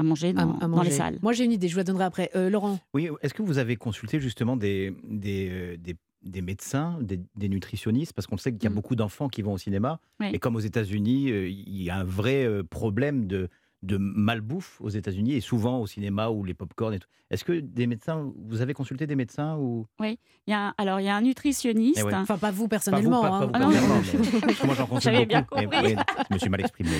[0.00, 0.90] à manger dans, à dans manger.
[0.90, 1.18] les salles.
[1.22, 2.30] Moi, j'ai une idée, je vous la donnerai après.
[2.34, 6.98] Euh, Laurent, Oui, est-ce que vous avez consulté justement des, des, euh, des, des médecins,
[7.00, 8.12] des, des nutritionnistes?
[8.12, 8.74] Parce qu'on sait qu'il y a Mm.
[8.74, 10.00] beaucoup d'enfants qui vont au cinéma.
[10.20, 10.28] Oui.
[10.32, 13.48] Et comme aux États-Unis, euh, il y a un vrai problème de,
[13.82, 17.08] de malbouffe aux États-Unis et souvent au cinéma ou les pop-corn et tout.
[17.30, 19.86] Est-ce que des médecins, vous avez consulté des médecins ou?
[20.00, 20.16] Il
[20.48, 21.98] y a un- alors, il y a un nutritionniste.
[22.00, 22.14] Eh ouais.
[22.14, 23.46] enfin pas vous Pas vous, personnellement, pas- pas hein.
[23.46, 23.70] vous Ah non.
[23.70, 25.54] personnellement, mais- moi j'en consulte bien beaucoup.
[25.60, 25.94] mais- compris.
[25.94, 26.90] oui, je me suis mal exprimé.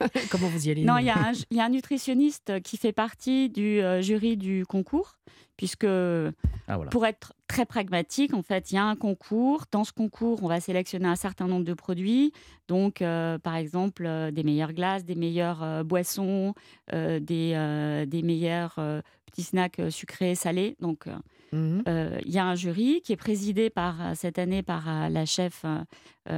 [0.30, 2.76] comment vous y allez Non, il y, a un, il y a un nutritionniste qui
[2.78, 5.18] fait partie du euh, jury du concours,
[5.60, 6.88] puisque Ah voilà.
[6.90, 9.64] pour être très pragmatique, en fait, il y a un concours.
[9.70, 12.32] Dans ce concours, on va sélectionner un certain nombre de produits.
[12.66, 16.54] Donc, euh, par exemple, euh, des meilleures glaces, des meilleures euh, boissons,
[16.94, 20.76] euh, des, euh, des meilleurs euh, petits snacks sucrés, salés.
[20.80, 21.12] Donc, euh,
[21.52, 21.82] Mhm.
[21.88, 25.26] euh, il y a un jury qui est présidé par, cette année par euh, la
[25.26, 25.66] chef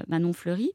[0.09, 0.73] Manon Fleury.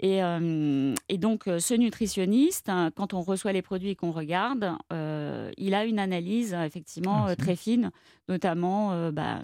[0.00, 4.70] Et, euh, et donc, ce nutritionniste, hein, quand on reçoit les produits et qu'on regarde,
[4.92, 7.90] euh, il a une analyse euh, effectivement Ah, très fine,
[8.28, 9.40] notamment euh, bah,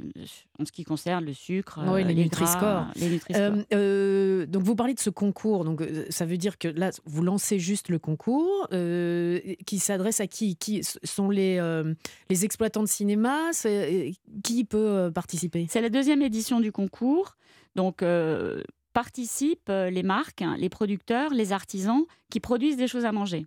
[0.60, 2.60] en ce qui concerne le sucre, Oui, les les Nutri-Score.
[2.60, 3.52] gras, les Nutri-Score.
[3.52, 7.22] Euh, euh, donc vous parlez de ce concours, donc ça veut dire que là vous
[7.24, 10.54] lancez juste le concours qui s'adresse à qui?
[10.54, 11.60] Qui sont les
[12.30, 13.50] les exploitants de cinéma?
[14.44, 15.66] Qui peut participer?
[15.68, 17.36] C'est la deuxième édition du concours.
[17.74, 18.62] Donc, euh,
[18.94, 23.44] participent euh, les marques, hein, les producteurs, les artisans qui produisent des choses à manger.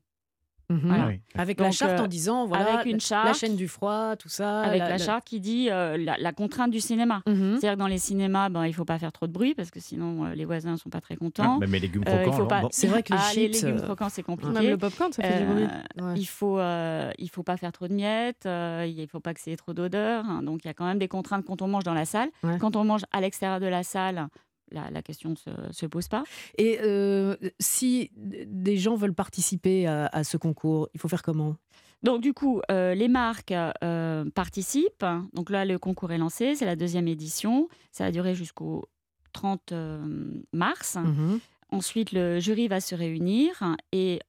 [0.70, 0.82] Mhm.
[0.84, 1.04] Voilà.
[1.06, 1.22] Ah oui.
[1.36, 4.18] Avec la Donc, charte euh, en disant voilà avec une la charte, chaîne du froid,
[4.18, 4.60] tout ça.
[4.63, 7.22] avec la, charte qui dit euh, la, la contrainte du cinéma.
[7.25, 7.51] Mhm.
[7.51, 9.72] C'est-à-dire que dans les cinémas, ben, il ne faut pas faire trop de bruit parce
[9.72, 11.58] que sinon euh, les voisins ne sont pas très Ah, contents.
[11.60, 12.34] même les légumes il croquants.
[12.34, 12.62] faut pas...
[12.63, 12.68] bon.
[12.72, 14.51] C'est vrai que les ah, les légumes croquants, c'est compliqué.
[14.51, 15.68] Même le popcorn, ça fait du bruit.
[16.01, 16.13] Ouais.
[16.18, 19.34] Il faut, euh, il faut pas faire trop de miettes, euh, il ne faut pas
[19.34, 20.26] que c'est trop d'odeur.
[20.26, 20.43] hein.
[20.43, 22.28] donc il y a quand même des contraintes quand on mange dans la salle.
[22.43, 22.58] Ouais.
[22.60, 24.28] Quand on mange à l'extérieur de la salle,
[24.71, 26.23] la, la question ne se, se pose pas.
[26.58, 31.56] Et euh, si des gens veulent participer à, à ce concours, il faut faire comment?
[32.03, 33.53] Donc du coup, euh, les marques
[33.84, 35.06] euh, participent.
[35.34, 37.67] Donc là, le concours est lancé, c'est la deuxième édition.
[37.91, 38.88] Ça va durer jusqu'au
[39.34, 40.95] 30 euh, mars.
[40.95, 41.39] Mhm.
[41.69, 44.19] Ensuite, le jury va se réunir et,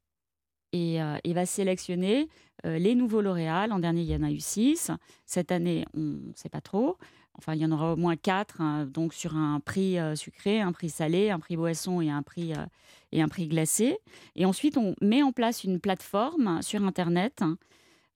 [0.72, 2.28] et, euh, et va sélectionner
[2.66, 3.66] euh, les nouveaux lauréats.
[3.66, 4.90] L'an dernier, il y en a eu six.
[5.26, 6.96] Cette année, on ne sait pas trop.
[7.38, 10.60] Enfin, il y en aura au moins quatre, hein, donc sur un prix euh, sucré,
[10.60, 12.66] un prix salé, un prix boisson et un prix, euh,
[13.12, 13.98] et un prix glacé.
[14.34, 17.44] Et ensuite, on met en place une plateforme sur Internet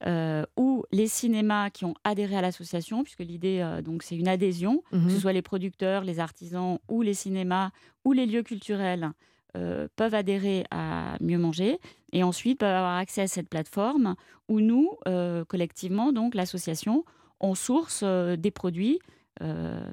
[0.05, 4.27] euh, où les cinémas qui ont adhéré à l'association, puisque l'idée, euh, donc, c'est une
[4.27, 5.05] adhésion, Mhm.
[5.07, 7.69] que ce soit les producteurs, les artisans ou les cinémas
[8.03, 9.11] ou les lieux culturels
[9.55, 11.79] euh, peuvent adhérer à Mieux Manger
[12.11, 14.15] et ensuite peuvent avoir accès à cette plateforme
[14.49, 17.05] où nous, euh, collectivement, donc l'association,
[17.39, 18.99] on source euh, des produits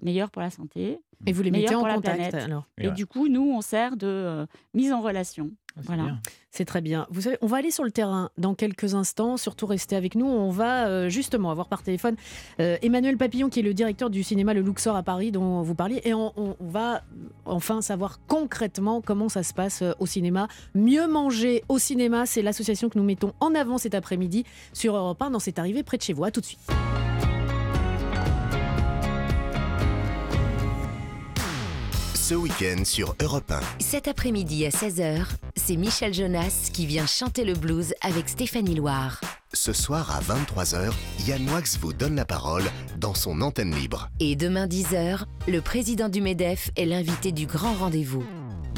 [0.03, 1.01] meilleurs pour la santé.
[1.27, 2.35] Et vous les mettez en contact planète.
[2.35, 5.51] alors Et du coup, nous, on sert de euh, mise en relation.
[5.77, 6.19] Ah, c'est voilà.
[6.51, 7.07] C'est très bien.
[7.11, 9.37] Vous savez, on va aller sur le terrain dans quelques instants.
[9.37, 10.27] Surtout, restez avec nous.
[10.27, 12.17] On va euh, justement avoir par téléphone
[12.61, 15.75] euh, Emmanuel Papillon, qui est le directeur du cinéma Le Luxor à Paris, dont vous
[15.75, 16.01] parliez.
[16.05, 17.03] Et on, va
[17.45, 20.49] enfin savoir concrètement comment ça se passe euh, au cinéma.
[20.75, 25.23] Mieux manger au cinéma, c'est l'association que nous mettons en avant cet après-midi sur Europe
[25.23, 26.25] 1 dans cette arrivée près de chez vous.
[26.25, 26.61] À tout de suite.
[32.31, 33.59] Ce week-end sur Europe 1.
[33.81, 39.21] Cet après-midi à 16h, c'est Michel Jonas qui vient chanter le blues avec Stéphanie Loire.
[39.53, 40.93] Ce soir à 23h,
[41.27, 42.63] Yann Wax vous donne la parole
[42.99, 44.11] dans son antenne libre.
[44.21, 48.23] Et demain 10h, le président du MEDEF est l'invité du grand rendez-vous.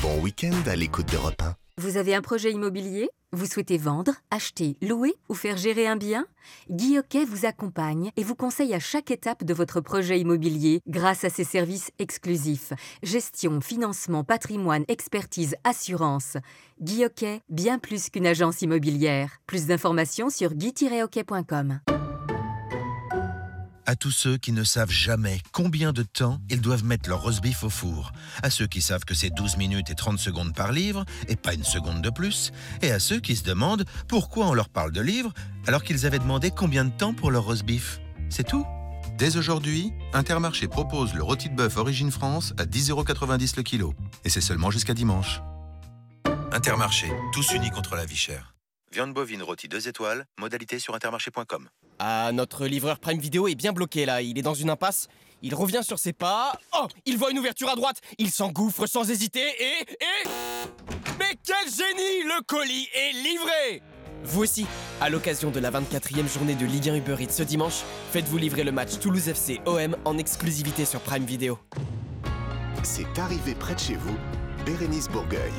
[0.00, 1.54] Bon week-end à l'écoute d'Europe 1.
[1.78, 3.08] Vous avez un projet immobilier?
[3.32, 6.26] Vous souhaitez vendre, acheter, louer ou faire gérer un bien?
[6.68, 11.30] Guy vous accompagne et vous conseille à chaque étape de votre projet immobilier grâce à
[11.30, 12.74] ses services exclusifs.
[13.02, 16.36] Gestion, financement, patrimoine, expertise, assurance.
[16.82, 17.06] Guy
[17.48, 19.38] bien plus qu'une agence immobilière.
[19.46, 21.80] Plus d'informations sur guy-hockey.com.
[23.92, 27.42] À tous ceux qui ne savent jamais combien de temps ils doivent mettre leur roast
[27.42, 28.12] beef au four.
[28.42, 31.52] À ceux qui savent que c'est 12 minutes et 30 secondes par livre, et pas
[31.52, 32.52] une seconde de plus.
[32.80, 35.34] Et à ceux qui se demandent pourquoi on leur parle de livres
[35.66, 38.00] alors qu'ils avaient demandé combien de temps pour leur roast beef.
[38.30, 38.66] C'est tout.
[39.18, 43.92] Dès aujourd'hui, Intermarché propose le rôti de bœuf Origine France à 10,90€ le kilo.
[44.24, 45.42] Et c'est seulement jusqu'à dimanche.
[46.50, 48.54] Intermarché, tous unis contre la vie chère.
[48.90, 51.68] Viande bovine rôti 2 étoiles, modalité sur intermarché.com.
[51.98, 55.08] Ah, notre livreur Prime Video est bien bloqué là, il est dans une impasse.
[55.42, 56.52] Il revient sur ses pas.
[56.78, 59.82] Oh, il voit une ouverture à droite, il s'engouffre sans hésiter et...
[59.82, 60.28] et...
[61.18, 63.82] Mais quel génie Le colis est livré
[64.24, 64.66] Vous aussi,
[65.00, 68.62] à l'occasion de la 24e journée de Ligue 1 Uber Eats ce dimanche, faites-vous livrer
[68.62, 71.58] le match Toulouse FC OM en exclusivité sur Prime Video.
[72.84, 74.16] C'est arrivé près de chez vous,
[74.64, 75.52] Bérénice Bourgueil.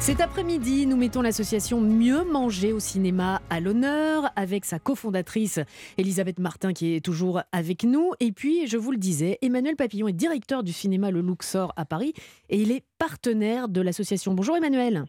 [0.00, 5.60] Cet après-midi, nous mettons l'association Mieux manger au cinéma à l'honneur avec sa cofondatrice
[5.98, 8.12] Elisabeth Martin qui est toujours avec nous.
[8.18, 11.84] Et puis, je vous le disais, Emmanuel Papillon est directeur du cinéma Le Luxor à
[11.84, 12.14] Paris
[12.48, 14.32] et il est partenaire de l'association.
[14.32, 15.04] Bonjour Emmanuel.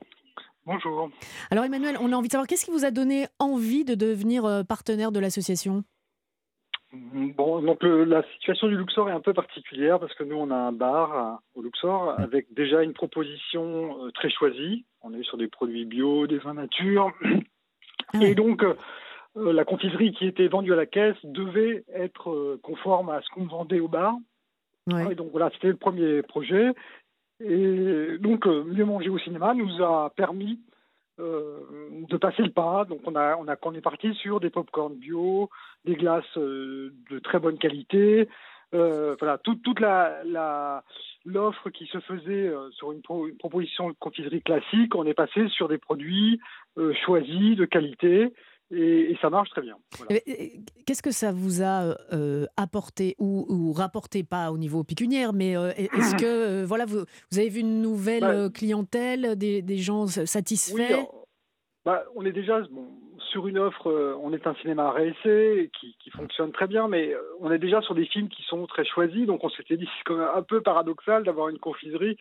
[0.65, 1.09] Bonjour.
[1.51, 4.43] Alors Emmanuel, on a envie de savoir qu'est-ce qui vous a donné envie de devenir
[4.43, 5.85] euh, partenaire de l'association?
[6.93, 10.51] Bon, donc le- la situation du Luxor est un peu particulière parce que nous, on
[10.51, 14.83] a un bar euh, au Luxor avec déjà une proposition euh, très choisie.
[15.01, 17.13] On est sur des produits bio, des vins nature.
[18.21, 18.75] Et donc, euh,
[19.35, 23.45] la confiserie qui était vendue à la caisse devait être euh, conforme à ce qu'on
[23.45, 24.15] vendait au bar.
[25.11, 26.71] Et donc voilà, c'était le premier projet.
[27.39, 30.59] Et donc, euh, mieux manger au cinéma nous a permis
[31.19, 32.85] de passer le pas.
[32.85, 35.49] Donc, on a, on a, on est parti sur des pop-corn bio,
[35.85, 38.27] des glaces euh, de très bonne qualité.
[38.73, 40.83] Euh, voilà, toute, toute la,
[41.25, 45.13] l'offre qui se faisait euh, sur une, pro- une proposition de confiserie classique, on est
[45.13, 46.39] passé sur des produits
[46.77, 48.33] euh, choisis, de qualité,
[48.71, 49.75] et, et ça marche très bien.
[49.97, 50.15] Voilà.
[50.15, 50.45] Euh, euh,
[50.85, 55.55] Qu'est-ce que ça vous a euh, apporté ou, ou rapporté, pas au niveau pécuniaire, mais
[55.57, 59.61] euh, est-ce que euh, voilà, vous, vous avez vu une nouvelle Bah, euh, clientèle, des,
[59.61, 60.75] des gens satisfaits?
[60.75, 61.27] Oui, alors,
[61.85, 62.87] bah, on est déjà bon,
[63.31, 66.87] sur une offre, euh, on est un cinéma à réessai qui, qui fonctionne très bien,
[66.87, 69.77] mais euh, on est déjà sur des films qui sont très choisis, donc on s'était
[69.77, 72.17] dit c'est quand même un peu paradoxal d'avoir une confiserie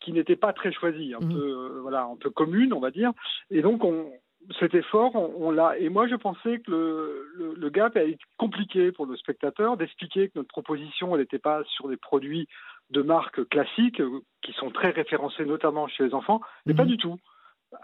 [0.00, 3.12] qui n'était pas très choisie, un peu euh, voilà, un peu commune, on va dire,
[3.50, 4.10] et donc on
[4.58, 5.78] cet effort, on, on l'a.
[5.78, 9.76] Et moi, je pensais que le, le, le gap allait être compliqué pour le spectateur
[9.76, 12.48] d'expliquer que notre proposition, elle n'était pas sur des produits
[12.90, 16.96] de marque classiques euh, qui sont très référencés, notamment chez les enfants, mais pas du
[16.96, 17.18] tout.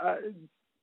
[0.04, 0.16] Euh,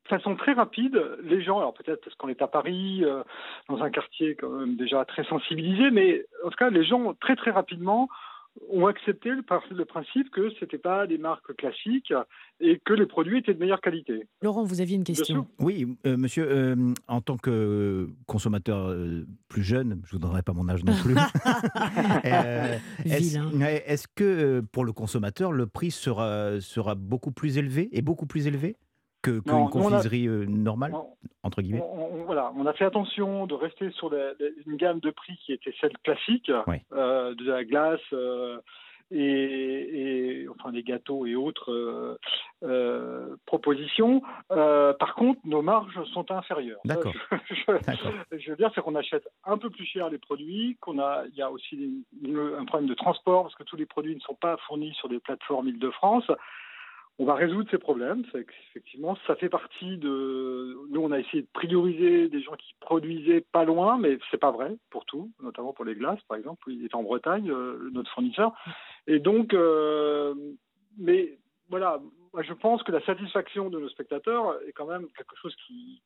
[0.03, 3.23] de façon très rapide, les gens, alors peut-être parce qu'on est à Paris, euh,
[3.69, 7.35] dans un quartier quand même déjà très sensibilisé, mais en tout cas, les gens très
[7.35, 8.09] très rapidement
[8.69, 9.41] ont accepté le,
[9.85, 12.13] principe que c'était pas des marques classiques
[12.59, 14.27] et que les produits étaient de meilleure qualité.
[14.41, 15.47] Laurent, vous aviez une question.
[15.59, 20.43] Oui, euh, monsieur, euh, en tant que consommateur euh, plus jeune, je ne vous donnerai
[20.43, 21.15] pas mon âge non plus.
[22.25, 28.25] euh, est-ce, que pour le consommateur, le prix sera, sera beaucoup plus élevé et beaucoup
[28.25, 28.75] plus élevé?
[29.23, 30.93] Que, que on confiserie euh, normale,
[31.43, 34.75] entre guillemets On, on- voilà, on a fait attention de rester sur la- la- une
[34.77, 36.51] gamme de prix qui était celle classique,
[36.93, 38.59] euh, de la glace euh,
[39.11, 42.17] et, et, enfin les gâteaux et autres
[42.63, 44.21] euh, propositions.
[44.49, 46.79] Par contre, nos marges sont inférieures.
[46.85, 47.13] D'accord.
[47.49, 47.53] Je,
[48.31, 51.23] je- je veux dire, c'est qu'on achète un peu plus cher les produits, qu'on a,
[51.29, 54.21] il y a aussi une- un problème de transport parce que tous les produits ne
[54.21, 56.29] sont pas fournis sur des plateformes Île-de-France.
[57.19, 58.23] On va résoudre ces problèmes.
[58.71, 60.75] Effectivement, ça fait partie de.
[60.89, 64.51] Nous, on a essayé de prioriser des gens qui produisaient pas loin, mais c'est pas
[64.51, 66.71] vrai pour tout, notamment pour les glaces, par exemple.
[66.71, 68.53] Il est en Bretagne, euh, notre fournisseur.
[69.05, 70.33] Et donc, euh,
[70.97, 71.37] mais
[71.69, 72.01] voilà,
[72.41, 76.01] je pense que la satisfaction de nos spectateurs est quand même quelque chose qui,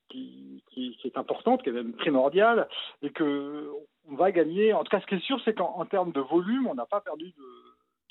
[1.06, 2.68] est importante, qui est même primordiale,
[3.02, 3.70] et que
[4.10, 4.74] on va gagner.
[4.74, 6.86] En tout cas, ce qui est sûr, c'est qu'en en termes de volume, on n'a
[6.86, 7.34] pas perdu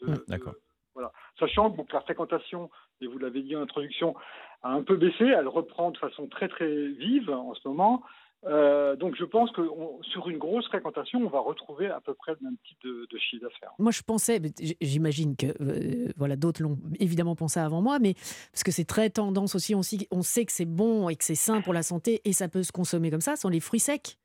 [0.01, 0.55] de, de, D'accord.
[0.97, 1.13] Voilà.
[1.39, 2.69] Sachant que la fréquentation,
[3.01, 4.17] et vous l'avez dit en introduction,
[4.63, 8.03] a un peu baissé, elle reprend de façon très très vive en ce moment.
[8.47, 12.15] Euh, donc je pense que on- sur une grosse fréquentation, on va retrouver à peu
[12.15, 13.73] près le même type de, de chiffre d'affaires.
[13.79, 14.41] Moi, je pensais,
[14.81, 18.15] j'imagine que euh, voilà, d'autres l'ont évidemment pensé avant moi, mais
[18.53, 21.25] parce que c'est très tendance aussi, on, sait- on sait que c'est bon et que
[21.25, 23.81] c'est sain pour la santé et ça peut se consommer comme ça, sont les fruits
[23.81, 24.17] secs.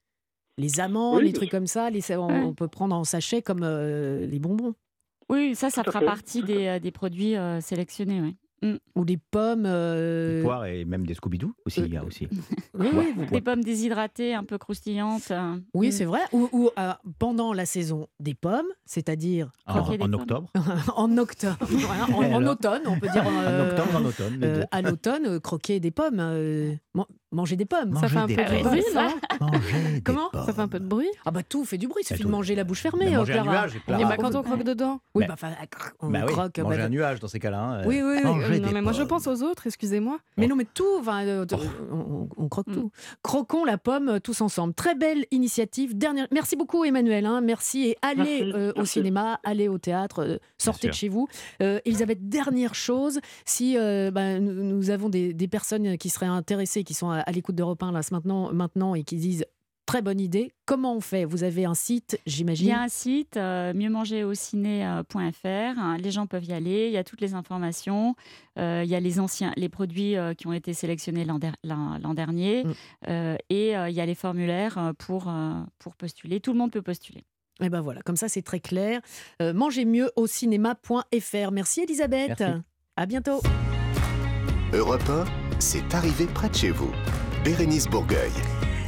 [0.57, 4.25] Les amandes, Oui, les trucs comme ça, les, on peut prendre en sachet comme euh,
[4.27, 4.75] les bonbons.
[5.31, 8.21] Oui, ça, ça Tout fera fait, partie des, euh, des produits euh, sélectionnés.
[8.21, 8.35] oui.
[8.63, 8.75] Mm.
[8.93, 9.63] Ou des pommes.
[9.65, 12.27] euh, Des poires et même des Scooby-Doo aussi, il y a aussi.
[12.77, 12.89] Oui,
[13.31, 15.31] Des pommes déshydratées, un peu croustillantes.
[15.31, 15.91] euh, Oui, mm.
[15.91, 16.19] c'est vrai.
[16.31, 20.51] Ou, ou, euh, pendant la saison des pommes, c'est-à-dire En- octobre.
[20.95, 21.57] en octobre,
[22.13, 23.23] en, automne, on peut dire.
[23.25, 26.19] En octobre, en automne, euh, à l'automne, croquer des pommes.
[27.33, 27.95] Manger des pommes.
[27.95, 29.49] Ça fait un peu de bruit, non
[30.03, 31.07] Comment Ça fait un peu de bruit?
[31.25, 32.27] Ah bah tout fait du bruit, il suffit tout.
[32.27, 33.09] de manger la bouche fermée.
[33.15, 33.61] Manger un Clara.
[33.61, 34.01] nuage, Clara.
[34.01, 34.99] Et bah quand on croque dedans?
[35.15, 35.51] Oui, bah, enfin,
[36.01, 36.57] on Bah oui, croque.
[36.59, 37.61] manger bah, un nuage dans ces cas-là.
[37.61, 37.81] hein.
[37.85, 38.23] Oui, oui, oui.
[38.23, 40.19] Manger Non des mais moi je pense aux autres, excusez-moi.
[40.35, 41.45] Mais non, mais tout, enfin, euh,
[41.91, 42.73] on, on- on croque Mm.
[42.73, 42.91] tout.
[43.23, 44.73] Croquons la pomme euh, tous ensemble.
[44.73, 45.97] Très belle initiative.
[45.97, 46.27] Dernière...
[46.31, 47.25] Merci beaucoup, Emmanuel.
[47.25, 47.39] hein.
[47.39, 51.27] Merci et allez Merci, euh, au cinéma, allez au théâtre, euh, sortez de chez vous.
[51.63, 56.25] Euh, Elisabeth, dernière chose, si euh, bah, nous, nous avons des, des personnes qui seraient
[56.25, 59.45] intéressées, qui sont à, à l'écoute d'Europe 1 là, ce maintenant, maintenant et qui disent
[59.87, 61.25] très bonne idée, comment on fait?
[61.25, 65.79] Vous avez un site, Il j'imagine y a un site, euh, mieuxmangerauciné.fr.
[65.79, 66.87] hein, les gens peuvent y aller.
[66.87, 68.15] Il y a toutes les informations.
[68.57, 71.55] Euh, il y a les anciens, les produits euh, qui ont été sélectionnés l'an der-
[71.63, 72.63] l'an- l'an dernier.
[72.63, 72.73] Mm.
[73.09, 76.39] Euh, et euh, il y a les formulaires euh, pour, euh, pour postuler.
[76.39, 77.23] Tout le monde peut postuler.
[77.61, 79.01] Et ben voilà, comme ça c'est très clair.
[79.41, 81.51] Euh, mangez mieux au cinéma.fr.
[81.51, 82.39] Merci Elisabeth.
[82.39, 82.61] Merci.
[82.95, 83.41] À bientôt.
[84.73, 85.25] Europe 1,
[85.61, 86.91] c'est arrivé près de chez vous.
[87.45, 88.31] Bérénice Bourgueil.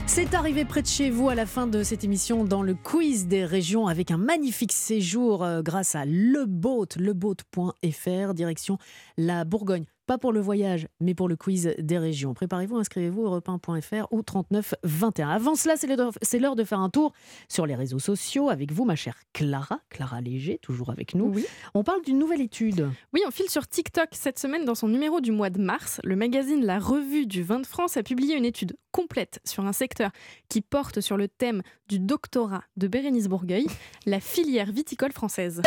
[0.08, 3.28] C'est arrivé près de chez vous à la fin de cette émission dans le quiz
[3.28, 8.80] des régions avec un magnifique séjour euh, grâce à leboat, leboat.fr, direction
[9.18, 9.86] la Bourgogne.
[10.06, 12.34] Pas pour le voyage, mais pour le quiz des régions.
[12.34, 15.30] Préparez-vous, inscrivez-vous europe 1.fr ou 39 21.
[15.30, 17.14] Avant cela, c'est l'heure- c'est l'heure de faire un tour
[17.48, 21.32] sur les réseaux sociaux avec vous, ma chère Clara, Clara Léger, toujours avec nous.
[21.34, 21.46] Oui.
[21.74, 22.90] On parle d'une nouvelle étude.
[23.14, 26.02] Oui, on file sur TikTok cette semaine dans son numéro du mois de mars.
[26.04, 29.74] Le magazine La Revue du vin de France a publié une étude complète sur un
[29.74, 30.12] secteur
[30.50, 33.68] qui porte sur le thème du doctorat de Bérénice Bourgueil,
[34.06, 35.62] la filière viticole française.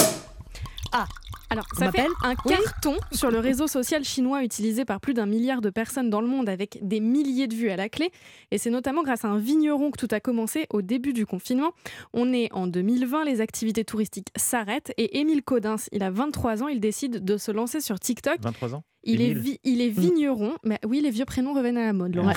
[0.93, 1.07] Ah,
[1.51, 2.55] alors ça fait un Oui.
[2.57, 6.27] carton sur le réseau social chinois utilisé par plus d'un milliard de personnes dans le
[6.27, 8.11] monde avec des milliers de vues à la clé.
[8.51, 11.71] Et c'est notamment grâce à un vigneron que tout a commencé au début du confinement.
[12.13, 16.69] On est en 2020, les activités touristiques s'arrêtent et Émile Codins, il a 23 ans,
[16.69, 18.83] il décide de se lancer sur TikTok 23 ans?
[19.07, 21.93] Il est, Émile vi- il est vigneron, mais oui, les vieux prénoms reviennent à la
[21.93, 22.15] mode.
[22.15, 22.33] Laurent.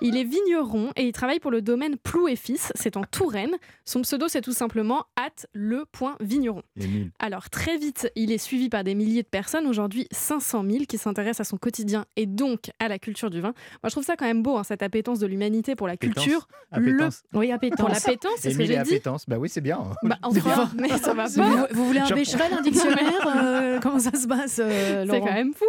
[0.00, 3.54] Il est vigneron et il travaille pour le domaine Plou et Fils, c'est en Touraine.
[3.84, 6.62] Son pseudo, c'est tout simplement at le.vigneron.
[6.80, 7.10] Émile.
[7.18, 10.98] Alors très vite, il est suivi par des milliers de personnes, aujourd'hui 500 000 qui
[10.98, 13.52] s'intéressent à son quotidien et donc à la culture du vin.
[13.82, 16.48] Moi je trouve ça quand même beau, hein, cette appétence de l'humanité pour la culture.
[16.70, 17.22] Appétence.
[17.32, 17.38] Le...
[17.38, 17.78] Oui, appétence.
[17.80, 18.78] Pour l'appétence, c'est ce que j'ai dit.
[18.78, 19.80] appétence, bah oui, c'est bien.
[20.02, 20.18] Bah,
[20.78, 21.68] mais ça va Vous, pas.
[21.72, 25.52] vous voulez un Becherel, un dictionnaire euh, Comment ça se passe, euh, C'est quand même
[25.54, 25.64] fou.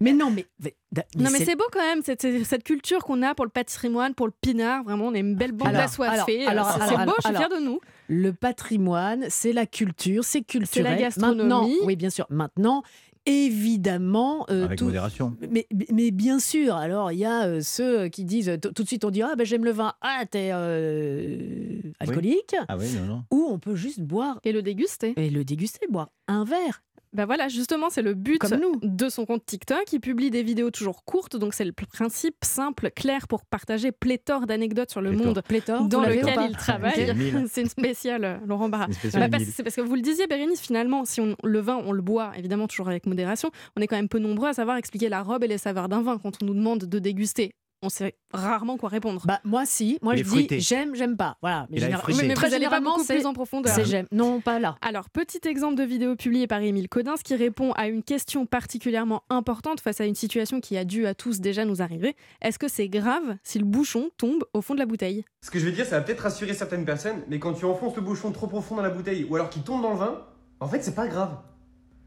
[0.00, 0.46] Mais non, mais.
[0.62, 0.74] mais-
[1.16, 4.32] non mais c'est beau quand même cette, culture qu'on a pour le patrimoine, pour le
[4.40, 4.84] pinard.
[4.84, 6.46] Vraiment, on est une belle bande d'assoiffés.
[6.46, 7.80] alors, alors, c'est alors, beau, je suis fière de nous.
[8.08, 10.98] Le patrimoine, c'est la culture, c'est culturel.
[10.98, 11.42] gastronomie.
[11.48, 12.26] Maintenant, oui, bien sûr.
[12.30, 12.82] Maintenant,
[13.26, 14.46] évidemment.
[14.50, 15.36] euh, Avec tout- modération.
[15.50, 19.04] Mais, mais bien sûr, alors il y a euh, ceux qui disent tout de suite
[19.04, 23.24] on dit ah ben j'aime le vin, ah t'es euh, alcoolique, Ah oui, non, non.
[23.30, 25.12] ou on peut juste boire Et le déguster.
[25.16, 26.82] et le déguster, boire un verre.
[27.18, 28.78] Bah voilà, justement, c'est le but Comme nous.
[28.80, 29.92] de son compte TikTok.
[29.92, 34.46] Il publie des vidéos toujours courtes, donc c'est le principe simple, clair pour partager pléthore
[34.46, 35.26] d'anecdotes sur le Pléthore.
[35.26, 37.12] monde Pléthore, dans lequel il travaille.
[37.50, 38.86] C'est une spéciale, euh, Laurent Barra.
[38.86, 42.02] Bah, c'est parce que vous le disiez, Bérénice, finalement, si on, le vin, on le
[42.02, 45.22] boit, évidemment, toujours avec modération, on est quand même peu nombreux à savoir expliquer la
[45.24, 47.52] robe et les saveurs d'un vin quand on nous demande de déguster.
[47.80, 49.22] On sait rarement quoi répondre.
[49.24, 51.36] Bah moi si, moi je dis j'aime, j'aime pas.
[51.42, 51.68] Voilà.
[51.70, 53.72] Il a général- mais, mais très vous pas beaucoup plus en profondeur.
[53.72, 54.06] C'est j'aime.
[54.10, 54.74] Non, pas là.
[54.80, 59.22] Alors, petit exemple de vidéo publiée par Émile Codins qui répond à une question particulièrement
[59.30, 62.16] importante face à une situation qui a dû à tous déjà nous arriver.
[62.42, 65.24] Est-ce que c'est grave si le bouchon tombe au fond de la bouteille?
[65.42, 67.94] Ce que je vais dire, ça va peut-être rassurer certaines personnes, mais quand tu enfonces
[67.94, 70.24] le bouchon trop profond dans la bouteille, ou alors qu'il tombe dans le vin,
[70.58, 71.36] en fait, c'est pas grave.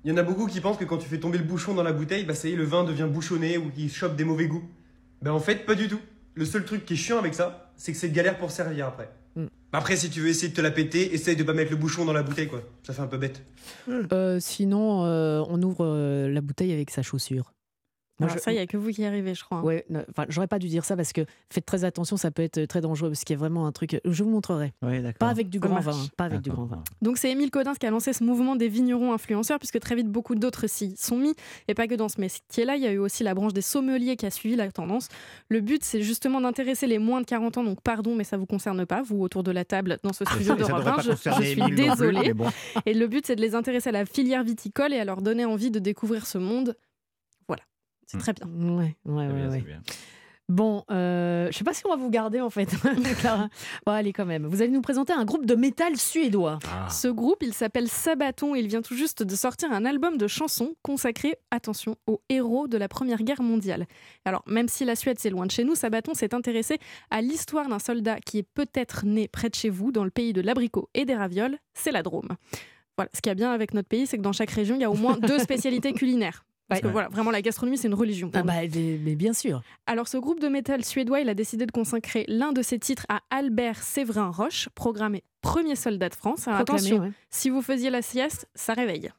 [0.04, 1.84] Il y en a beaucoup qui pensent que quand tu fais tomber le bouchon dans
[1.84, 4.48] la bouteille, bah ça y est, le vin devient bouchonné ou qu'il chope des mauvais
[4.48, 4.64] goûts.
[5.22, 6.00] Ben en fait, pas du tout.
[6.34, 9.10] Le seul truc qui est chiant avec ça, c'est que c'est galère pour servir après.
[9.36, 9.48] Mm.
[9.74, 12.06] Après, si tu veux essayer de te la péter, essaye de pas mettre le bouchon
[12.06, 12.62] dans la bouteille, quoi.
[12.84, 13.44] Ça fait un peu bête.
[13.90, 17.54] Euh, sinon, euh, on ouvre euh, la bouteille avec sa chaussure.
[18.22, 19.58] Moi, Alors je- Ça, il n'y a que vous qui y arrivez, je crois.
[19.58, 19.64] hein.
[19.64, 22.42] Ouais, ne- enfin, j'aurais pas dû dire ça parce que faites très attention, ça peut
[22.44, 24.00] être très dangereux parce qu'il y a vraiment un truc.
[24.06, 24.74] Je vous montrerai.
[24.82, 25.18] Oui, d'accord.
[25.20, 25.98] Pas avec du grand vin.
[26.18, 26.84] Pas avec du grand vin.
[27.02, 30.08] Donc c'est Émile Codins qui a lancé ce mouvement des vignerons influenceurs, puisque très vite
[30.08, 31.34] beaucoup d'autres s'y sont mis.
[31.68, 34.16] Et pas que dans ce métier-là, il y a eu aussi la branche des sommeliers
[34.16, 35.08] qui a suivi la tendance.
[35.50, 38.46] Le but, c'est justement d'intéresser les moins de 40 ans, donc pardon, mais ça vous
[38.46, 41.12] concerne pas, vous autour de la table dans ce studio Ah, devrait 1, pas je,
[41.12, 42.34] je suis plus, désolée.
[42.34, 42.48] bon.
[42.86, 45.46] Et le but, c'est de les intéresser à la filière viticole et à leur donner
[45.46, 46.76] envie de découvrir ce monde.
[48.12, 48.22] C'est Hmm.
[48.22, 48.48] très bien.
[48.48, 49.58] Ouais, ouais, ouais, bien, ouais.
[49.60, 49.82] c'est bien.
[50.50, 52.66] Bon, euh, je sais pas si on va vous garder en fait,
[53.22, 53.48] Clara.
[53.86, 54.46] Bon, allez quand même.
[54.46, 56.60] Vous allez nous présenter un groupe de métal suédois.
[56.70, 56.90] Ah.
[56.90, 60.28] Ce groupe, il s'appelle Sabaton et il vient tout juste de sortir un album de
[60.28, 63.86] chansons consacré, attention, aux héros de la Première Guerre mondiale.
[64.26, 66.80] Alors, même si la Suède c'est loin de chez nous, Sabaton s'est intéressé
[67.12, 70.34] à l'histoire d'un soldat qui est peut-être né près de chez vous, dans le pays
[70.34, 72.28] de l'abricot et des ravioles, c'est la Drôme.
[72.98, 74.84] Voilà, ce qui est bien avec notre pays, c'est que dans chaque région, il y
[74.84, 76.44] a au moins deux spécialités culinaires.
[76.72, 78.32] Parce que voilà, vraiment, la gastronomie, c'est une religion.
[78.34, 79.62] Ah bah, mais bien sûr.
[79.88, 83.06] Alors, ce groupe de métal suédois, il a décidé de consacrer l'un de ses titres
[83.10, 86.48] à Albert Séverin Roche, programmé premier soldat de France.
[86.48, 87.12] Alors, attention, ouais.
[87.30, 89.12] si vous faisiez la sieste, ça réveille.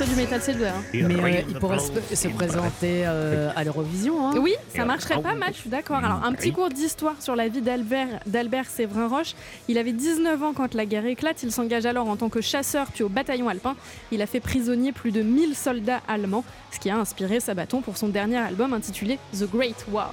[0.00, 0.68] Ah, c'est du métal suédois.
[0.68, 0.82] hein.
[0.92, 1.02] Mais
[1.38, 4.28] euh, il pourrait se, se présenter euh, à l'Eurovision.
[4.28, 4.34] hein.
[4.40, 5.96] Oui, ça marcherait pas mal, je suis d'accord.
[5.96, 9.34] Alors, un petit cours d'histoire sur la vie d'Albert, d'Albert Séverin Roche.
[9.66, 11.42] Il avait 19 ans quand la guerre éclate.
[11.42, 13.74] Il s'engage alors en tant que chasseur, puis au bataillon alpin.
[14.12, 17.96] Il a fait prisonnier plus de 1000 soldats allemands, ce qui a inspiré Sabaton pour
[17.96, 20.12] son dernier album intitulé The Great War.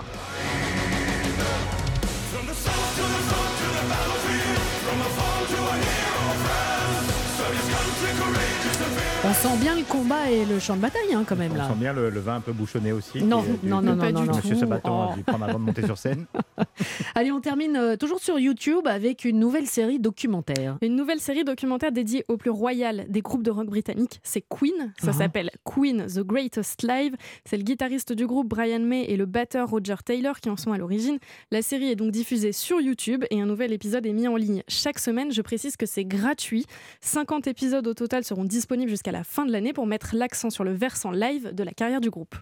[9.27, 11.67] On sent bien le combat et le champ de bataille hein, quand même On là.
[11.69, 13.23] sent bien le, le vin un peu bouchonné aussi.
[13.23, 14.35] Non, qui non, non, non, non, non.
[14.35, 15.11] Monsieur Sabaton Oh.
[15.11, 16.25] a dû prendre avant de monter sur scène.
[17.15, 20.77] Allez, on termine euh, toujours sur YouTube avec une nouvelle série documentaire.
[20.81, 24.93] Une nouvelle série documentaire dédiée au plus royal des groupes de rock britanniques, c'est Queen.
[25.01, 25.13] Ça Ah.
[25.13, 27.15] s'appelle Queen The Greatest Live.
[27.45, 30.71] C'est le guitariste du groupe Brian May et le batteur Roger Taylor qui en sont
[30.71, 31.17] à l'origine.
[31.51, 34.61] La série est donc diffusée sur YouTube et un nouvel épisode est mis en ligne
[34.67, 35.31] chaque semaine.
[35.31, 36.65] Je précise que c'est gratuit.
[37.01, 40.65] 50 épisodes au total seront disponibles jusqu'à la fin de l'année pour mettre l'accent sur
[40.65, 42.35] le versant live de la carrière du groupe.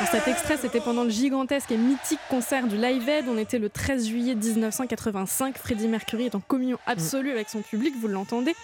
[0.00, 3.26] Alors, cet extrait, c'était pendant le gigantesque et mythique concert du Live Aid.
[3.28, 5.58] On était le 13 juillet 1985.
[5.58, 8.54] Freddie Mercury est en communion absolue avec son public, vous l'entendez.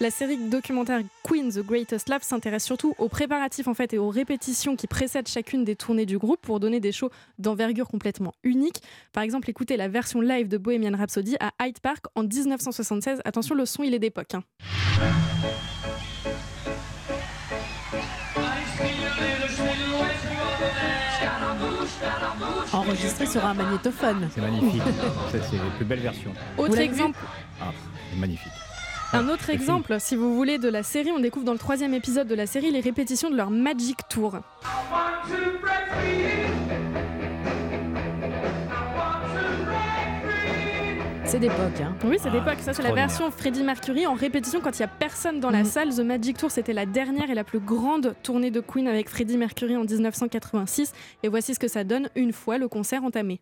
[0.00, 4.08] La série documentaire Queen The Greatest Love s'intéresse surtout aux préparatifs en fait et aux
[4.08, 8.80] répétitions qui précèdent chacune des tournées du groupe pour donner des shows d'envergure complètement unique.
[9.12, 13.20] Par exemple, écoutez la version live de Bohemian Rhapsody à Hyde Park en 1976.
[13.26, 14.32] Attention, le son, il est d'époque.
[14.32, 14.42] hein.
[22.76, 24.28] Enregistré sur un magnétophone.
[24.34, 24.82] C'est magnifique.
[25.32, 26.32] Ça, c'est les plus belles versions.
[26.58, 27.18] Autre exemple,
[27.60, 27.72] Ah,
[28.10, 28.52] c'est magnifique.
[29.12, 32.26] Un autre exemple, si vous voulez, de la série, on découvre dans le troisième épisode
[32.28, 34.40] de la série les répétitions de leur Magic Tour.
[41.26, 41.80] C'est d'époque.
[41.82, 41.94] Hein.
[42.04, 42.58] Oui, c'est Ah, d'époque.
[42.60, 45.62] Ça, c'est la version Freddie Mercury en répétition quand il n'y a personne dans la
[45.62, 45.64] Mm.
[45.66, 45.88] salle.
[45.94, 49.36] The Magic Tour, c'était la dernière et la plus grande tournée de Queen avec Freddie
[49.36, 50.92] Mercury en 1986.
[51.24, 53.40] Et voici ce que ça donne une fois le concert entamé.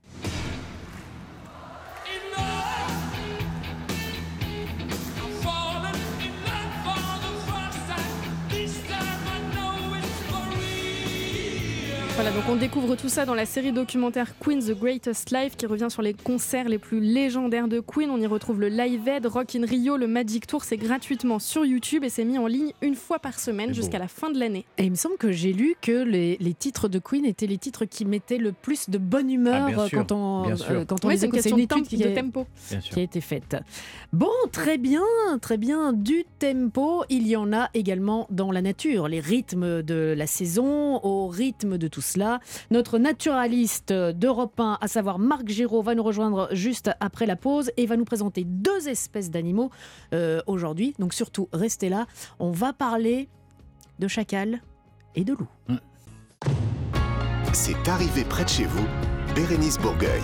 [12.17, 15.67] Voilà, donc on découvre tout ça dans la série documentaire Queen The Greatest Life qui
[15.67, 18.09] revient sur les concerts les plus légendaires de Queen.
[18.09, 20.63] On y retrouve le Live Aid, Rock in Rio, le Magic Tour.
[20.63, 23.99] C'est gratuitement sur YouTube et c'est mis en ligne une fois par semaine C'est jusqu'à
[23.99, 24.65] la fin de l'année.
[24.79, 27.59] Et il me semble que j'ai lu que les, les titres de Queen étaient les
[27.59, 30.85] titres qui mettaient le plus de bonne humeur Ah, bien euh, sûr, quand on, euh,
[30.87, 31.43] quand on Oui, les c'est une écoute.
[31.43, 32.47] question de, temp- qui de tempo.
[32.93, 33.57] Qui a été faite.
[34.13, 35.03] Bon, très bien,
[35.43, 35.93] très bien.
[35.93, 39.09] Du tempo, il y en a également dans la nature.
[39.09, 42.03] Les rythmes de la saison, au rythme de tout
[42.71, 47.71] Notre naturaliste d'Europe 1, à savoir Marc Giraud, va nous rejoindre juste après la pause
[47.77, 49.71] et va nous présenter deux espèces d'animaux
[50.13, 50.95] euh, aujourd'hui.
[50.99, 52.07] Donc surtout, restez là.
[52.39, 53.29] On va parler
[53.99, 54.61] de chacal
[55.15, 55.49] et de loup.
[57.53, 58.85] C'est arrivé près de chez vous,
[59.35, 60.23] Bérénice Bourgueil.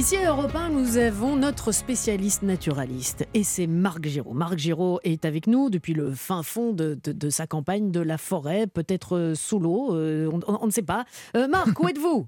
[0.00, 4.32] Ici à Europe 1, nous avons notre spécialiste naturaliste et c'est Marc Giraud.
[4.32, 8.00] Marc Giraud est avec nous depuis le fin fond de, de- de sa campagne de
[8.00, 11.04] la forêt, peut-être euh, sous l'eau, euh, on, on- on ne sait pas.
[11.36, 12.26] Euh, Marc, où êtes-vous?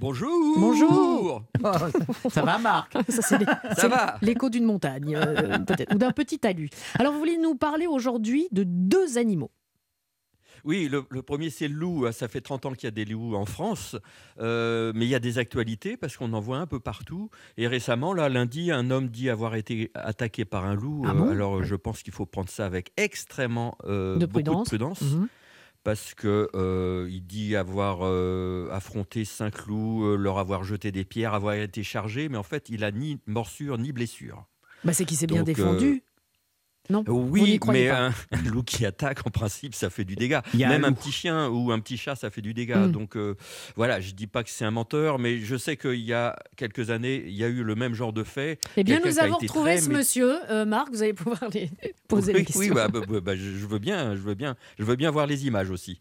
[0.00, 1.42] Bonjour Bonjour.
[2.30, 2.94] Ça va, Marc?
[3.10, 6.70] Ça, c'est l'é- Ça c'est va l'écho d'une montagne, euh, peut-être, ou d'un petit talus.
[6.98, 9.50] Alors, vous voulez nous parler aujourd'hui de deux animaux.
[10.64, 12.10] Oui, le, le premier c'est le loup.
[12.12, 13.96] Ça fait 30 ans qu'il y a des loups en France,
[14.38, 17.30] Euh, mais il y a des actualités parce qu'on en voit un peu partout.
[17.56, 21.04] Et récemment, là, lundi, un homme dit avoir été attaqué par un loup.
[21.06, 24.64] Ah Euh, alors, je pense qu'il faut prendre ça avec extrêmement euh, De beaucoup prudence.
[24.64, 25.00] de prudence.
[25.02, 25.28] Mhm.
[25.82, 31.04] Parce que euh, il dit avoir euh, affronté cinq loups, euh, leur avoir jeté des
[31.06, 34.44] pierres, avoir été chargé, mais en fait, il a ni morsure ni blessure.
[34.84, 36.02] Bah, c'est qu'il s'est bien défendu.
[36.90, 40.42] Non Euh, Oui, mais pas un, loup qui attaque, en principe, ça fait du dégât.
[40.54, 42.86] Il y a Même un petit chien ou un petit chat, ça fait du dégât.
[42.86, 42.92] Mm.
[42.92, 43.36] Donc euh,
[43.76, 46.90] voilà, je dis pas que c'est un menteur, mais je sais qu'il y a quelques
[46.90, 48.58] années, il y a eu le même genre de fait.
[48.76, 50.36] Eh bien, nous avons retrouvé très ce monsieur.
[50.50, 51.70] Euh, Marc, vous allez pouvoir les
[52.08, 52.60] poser oui, les questions.
[52.60, 55.46] oui, bah, bah, bah, je veux bien, je veux bien, je veux bien voir les
[55.46, 56.00] images aussi.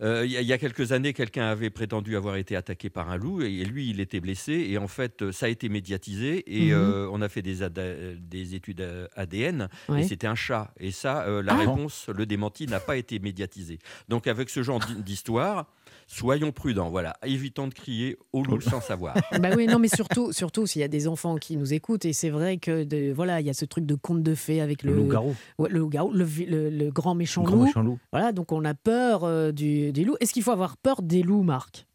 [0.00, 2.88] Euh, Il y, a- il y a quelques années, quelqu'un avait prétendu avoir été attaqué
[2.90, 4.52] par un loup et lui, il était blessé.
[4.70, 6.72] Et en fait, euh, ça a été médiatisé et Mhm.
[6.72, 8.86] euh, on a fait des, études
[9.16, 10.00] ADN Ouais.
[10.00, 10.72] et c'était un chat.
[10.78, 11.56] Et ça, euh, la Ah.
[11.58, 13.78] réponse, le démenti n'a pas été médiatisé.
[14.08, 15.66] Donc, avec ce genre d'hi- d'histoire,
[16.08, 16.90] soyons prudents.
[16.90, 19.14] Voilà, évitons de crier au loup sans savoir.
[19.40, 22.12] Bah oui, non, mais surtout, surtout s'il y a des enfants qui nous écoutent, et
[22.12, 24.82] c'est vrai que de, voilà, il y a ce truc de conte de fées avec
[24.82, 25.36] le, Le loup-garou.
[25.58, 27.64] Ouais, le loup-garou, le, le- le grand méchant Grand loup.
[27.64, 27.98] méchant loup.
[28.12, 30.16] Voilà, donc on a peur euh, du, des loups.
[30.20, 31.86] Est-ce qu'il faut avoir peur des loups, Marc?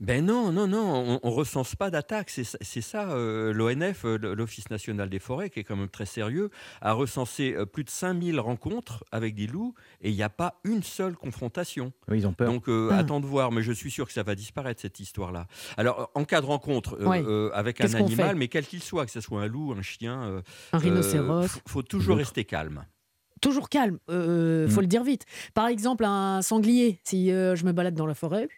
[0.00, 2.30] Ben non, non, non, on, on recense pas d'attaques.
[2.30, 2.44] C'est
[2.80, 6.92] ça- euh, l'ONF, euh, l'Office national des forêts, qui est quand même très sérieux, a
[6.92, 10.82] recensé euh, plus de 5000 rencontres avec des loups et il n'y a pas une
[10.82, 11.92] seule confrontation.
[12.08, 12.50] Oui, ils ont peur.
[12.52, 12.98] Donc, euh, Ah.
[12.98, 15.46] attends de voir, mais je suis sûr que ça va disparaître, cette histoire-là.
[15.76, 17.22] Alors, en cas de rencontre euh, Ouais.
[17.26, 20.22] euh, avec un animal, mais quel qu'il soit, que ce soit un loup, un chien,
[20.24, 22.84] euh, Un rhinocéros faut toujours rester calme.
[23.40, 24.82] Toujours calme, euh, faut Mm.
[24.82, 25.26] le dire vite.
[25.52, 28.48] Par exemple, un sanglier, si euh, je me balade dans la forêt,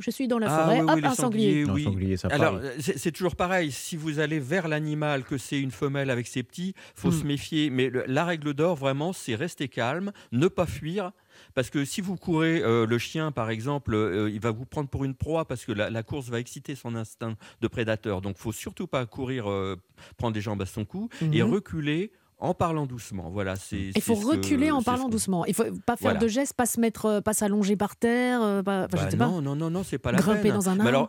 [0.00, 1.64] je suis dans la Ah forêt, oui, hop, oui, un sanglier.
[1.64, 1.84] Non, oui.
[1.84, 3.70] sanglier, ça Alors, c'est c'est toujours pareil.
[3.72, 7.70] Si vous allez vers l'animal, que c'est une femelle avec ses petits, faut se méfier.
[7.70, 11.12] Mais le- la règle d'or, vraiment, c'est rester calme, ne pas fuir.
[11.54, 14.88] Parce que si vous courez, euh, le chien, par exemple, euh, il va vous prendre
[14.90, 18.20] pour une proie parce que la, la course va exciter son instinct de prédateur.
[18.20, 19.76] Donc, faut surtout pas courir, euh,
[20.18, 21.50] prendre les jambes à son cou et Mhm.
[21.50, 23.30] reculer en parlant doucement.
[23.30, 23.90] Voilà, c'est.
[23.94, 25.44] Il faut reculer en parlant doucement.
[25.46, 26.18] Il faut pas faire Voilà.
[26.20, 29.16] de gestes, pas se mettre, euh, pas s'allonger par terre, euh, pas, je Bah sais
[29.16, 29.40] non, pas.
[29.42, 30.52] non, non, non, c'est pas la Grimper peine.
[30.54, 30.88] dans un Mais arbre.
[30.88, 31.08] alors,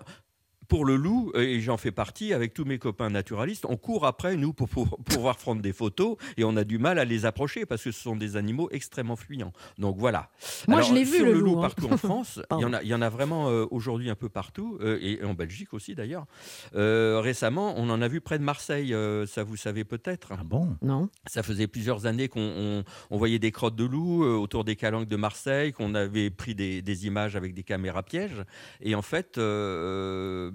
[0.72, 4.06] pour le loup, euh, et j'en fais partie avec tous mes copains naturalistes, on court
[4.06, 7.04] après nous pour, pour, pour pouvoir prendre des photos et on a du mal à
[7.04, 9.52] les approcher parce que ce sont des animaux extrêmement fuyants.
[9.78, 10.30] Donc voilà.
[10.70, 11.64] Moi, Alors, je l'ai vu, sur le le loup, hein.
[11.64, 12.40] partout en France.
[12.58, 14.98] il, y en a, il y en a vraiment euh, aujourd'hui un peu partout euh,
[15.02, 16.26] et en Belgique aussi d'ailleurs.
[16.74, 18.94] Euh, récemment, on en a vu près de Marseille.
[18.94, 20.30] euh, ça, vous savez peut-être.
[20.32, 20.78] Ah bon?
[20.82, 21.10] Non.
[21.28, 24.78] Ça faisait plusieurs années qu'on on- on voyait des crottes de loups euh, autour des
[24.78, 28.46] calanques de Marseille, qu'on avait pris des, des images avec des caméras pièges.
[28.80, 30.50] Et en fait, euh,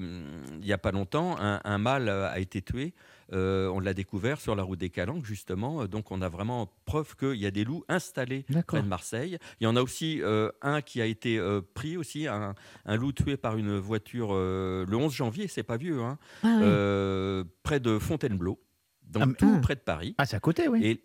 [0.61, 2.95] il n'y a pas longtemps, un, un mâle a été tué.
[3.33, 5.87] Euh, on l'a découvert sur la route des Calanques, justement.
[5.87, 9.39] Donc, on a vraiment preuve qu'il y a des loups installés près de Marseille.
[9.61, 12.55] Il y en a aussi euh, un qui a été euh, pris aussi, un,
[12.85, 16.47] un loup tué par une voiture euh, le 11 janvier, c'est pas vieux, hein, Ah
[16.59, 16.63] oui.
[16.65, 18.63] euh, près de Fontainebleau.
[19.03, 19.61] Donc, Ah, tout Ah.
[19.61, 20.15] près de Paris.
[20.19, 20.85] Ah, c'est à côté, oui.
[20.85, 21.03] Et,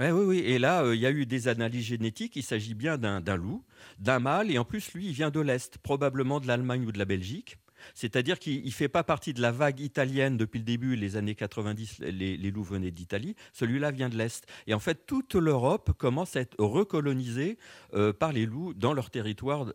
[0.00, 0.38] ouais, oui, oui.
[0.38, 2.34] Et là, euh, il y a eu des analyses génétiques.
[2.36, 3.62] Il s'agit bien d'un loup,
[3.98, 4.50] d'un mâle.
[4.50, 7.58] Et en plus, lui, il vient de l'Est, probablement de l'Allemagne ou de la Belgique.
[7.94, 11.34] C'est-à-dire qu'il ne fait pas partie de la vague italienne depuis le début, les années
[11.34, 13.34] 90, les, les loups venaient d'Italie.
[13.52, 14.46] Celui-là vient de l'Est.
[14.66, 17.58] Et en fait, toute l'Europe commence à être recolonisée
[17.94, 19.66] euh, par les loups dans leur territoire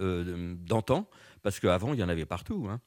[0.00, 1.08] euh, d'antan,
[1.42, 2.66] parce qu'avant, il y en avait partout.
[2.70, 2.80] hein.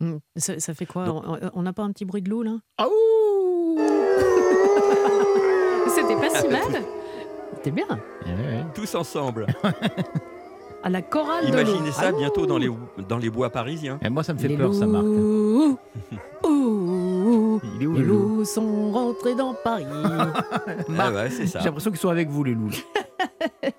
[0.00, 0.16] Mm.
[0.36, 1.04] Ça, ça fait quoi?
[1.08, 2.58] On- On n'a pas un petit bruit de loup là?
[2.78, 3.78] Ah ouh
[5.94, 6.82] C'était pas si mal.
[7.54, 7.86] C'était bien.
[8.74, 9.46] Tous ensemble.
[10.86, 11.60] À la chorale de loup.
[11.60, 12.70] Imaginez ça Ah, bientôt dans les,
[13.08, 13.98] dans les bois parisiens.
[14.04, 15.04] Et moi, ça me fait les peur, ça, Marc.
[15.06, 15.78] Ouh,
[16.44, 19.86] Il est où les le loup loups sont rentrés dans Paris.
[20.98, 21.60] Ah ouais, c'est ça.
[21.60, 22.68] J'ai l'impression qu'ils sont avec vous, les loups.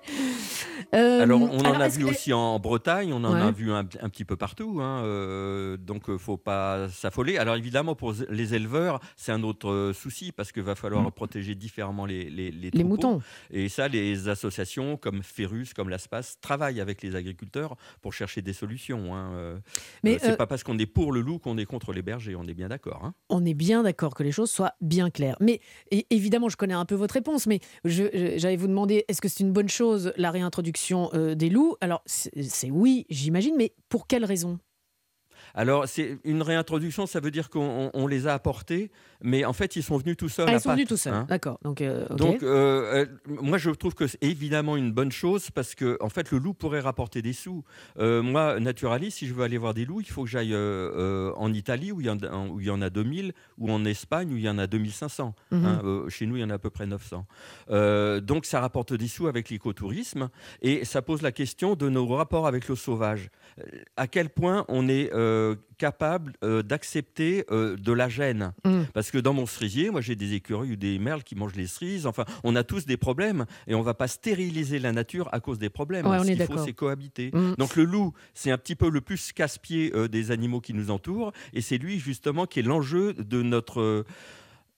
[0.94, 3.40] Euh, Alors, on en a vu que- aussi en Bretagne, on en Ouais.
[3.40, 7.38] a vu un, un petit peu partout, hein, euh, donc euh, faut pas s'affoler.
[7.38, 11.10] Alors évidemment, pour les éleveurs, c'est un autre euh, souci parce qu'il va falloir Mm.
[11.12, 13.20] protéger différemment les, les, Les moutons.
[13.50, 18.52] Et ça, les associations comme Ferus, comme l'ASPAS, travaillent avec les agriculteurs pour chercher des
[18.52, 19.14] solutions.
[19.14, 19.60] Hein.
[20.04, 22.36] Mais, Euh, c'est pas parce qu'on est pour le loup qu'on est contre les bergers,
[22.36, 23.02] on est bien d'accord.
[23.04, 23.14] hein.
[23.28, 25.36] On est bien d'accord que les choses soient bien claires.
[25.40, 25.60] Mais
[26.10, 29.52] évidemment, je connais un peu votre réponse, mais j'allais vous demander, est-ce que c'est une
[29.52, 30.75] bonne chose la réintroduction
[31.14, 31.76] euh, des loups.
[31.80, 34.58] Alors, c'est oui, j'imagine, mais pour quelle raison?
[35.54, 38.90] Alors, c'est une réintroduction, ça veut dire qu'on on- on les a apportés,
[39.22, 40.46] mais en fait, ils sont venus tout seuls.
[40.48, 41.14] Ah, ils sont venus tout seuls.
[41.14, 41.26] hein.
[41.28, 41.58] D'accord.
[41.62, 42.06] Donc, euh.
[42.10, 43.06] Donc, euh, euh,
[43.42, 46.54] moi, je trouve que c'est évidemment une bonne chose parce que, en fait, le loup
[46.54, 47.64] pourrait rapporter des sous.
[47.98, 51.52] Euh, moi, naturaliste, si je veux aller voir des loups, il faut que j'aille en
[51.52, 54.32] Italie où il, y en a, où il y en a 2000 ou en Espagne
[54.32, 55.34] où il y en a 2500.
[55.50, 55.64] Mhm.
[55.64, 55.80] hein.
[55.84, 57.26] Euh, chez nous, il y en a à peu près 900.
[57.70, 60.28] Euh, donc, ça rapporte des sous avec l'écotourisme
[60.62, 63.30] et ça pose la question de nos rapports avec le sauvage.
[63.96, 65.10] À quel point on est
[65.78, 66.32] capable
[66.64, 68.52] d'accepter de la gêne?
[68.64, 68.82] Mm.
[68.92, 71.66] parce que dans mon cerisier, moi j'ai des écureuils ou des merles qui mangent les
[71.66, 72.06] cerises.
[72.06, 75.58] Enfin, on a tous des problèmes et on va pas stériliser la nature à cause
[75.58, 76.06] des problèmes.
[76.06, 77.30] Ouais, on Ce qu'il faut, c'est cohabiter.
[77.32, 77.54] Mm.
[77.58, 80.90] Donc le loup, c'est un petit peu le plus casse-pied euh, des animaux qui nous
[80.90, 84.04] entourent et c'est lui justement qui est l'enjeu de notre euh,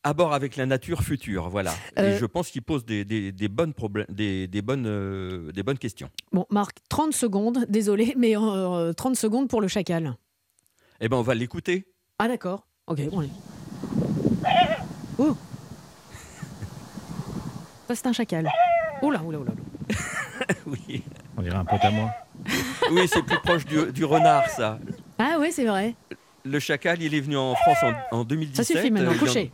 [0.04, 1.48] abord avec la nature future.
[1.48, 1.74] Voilà.
[1.98, 3.74] Euh, Et je pense qu'il pose des, des- des bonnes
[4.08, 6.08] des, des bonnes, euh, des bonnes questions.
[6.32, 10.16] Bon, Marc, 30 secondes, désolé, mais euh, 30 secondes pour le chacal.
[11.00, 11.84] Eh ben, on va l'écouter.
[12.18, 12.66] Ah, d'accord.
[12.86, 13.20] Ok, bon.
[13.20, 13.30] allez.
[15.18, 15.36] Oh
[17.88, 18.48] Ça, c'est un chacal.
[19.02, 19.52] Oula, oula, oula.
[20.66, 21.02] oui.
[21.36, 22.10] On dirait un pote à moi.
[22.90, 24.78] Oui, c'est plus proche du, du renard, ça.
[25.18, 25.94] Ah oui, c'est vrai.
[26.44, 27.76] Le chacal, il est venu en France
[28.12, 28.64] en, en 2017.
[28.64, 29.52] Ça suffit maintenant, Euh, en- couchez.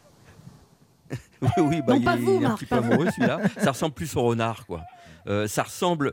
[1.43, 3.41] Oui, oui, bah, Non, il pas est vous, un Marc, petit peu amoureux celui-là.
[3.59, 4.83] Ça ressemble plus au renard, quoi.
[5.27, 6.13] Euh, ça ressemble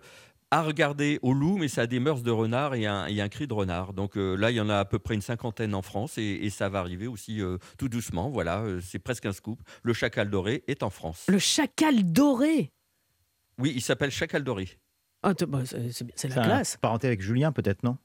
[0.51, 3.29] à regarder au loup, mais ça a des mœurs de renard et un, et un
[3.29, 3.93] cri de renard.
[3.93, 6.39] Donc euh, là, il y en a à peu près une cinquantaine en France et,
[6.41, 8.29] et ça va arriver aussi euh, tout doucement.
[8.29, 9.61] Voilà, euh, c'est presque un scoop.
[9.81, 11.25] Le chacal doré est en France.
[11.29, 12.71] Le chacal doré?
[13.57, 14.69] Oui, il s'appelle chacal doré.
[15.23, 16.77] Ah, t- bah, c'est la classe.
[16.77, 17.97] Parenté avec Julien, peut-être, non?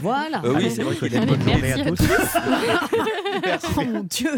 [0.00, 0.42] Voilà.
[0.44, 2.00] Euh, oui, c'est vrai qu'il est bonne journée merci à tous.
[3.44, 3.66] Merci.
[3.76, 4.30] Oh mon Dieu.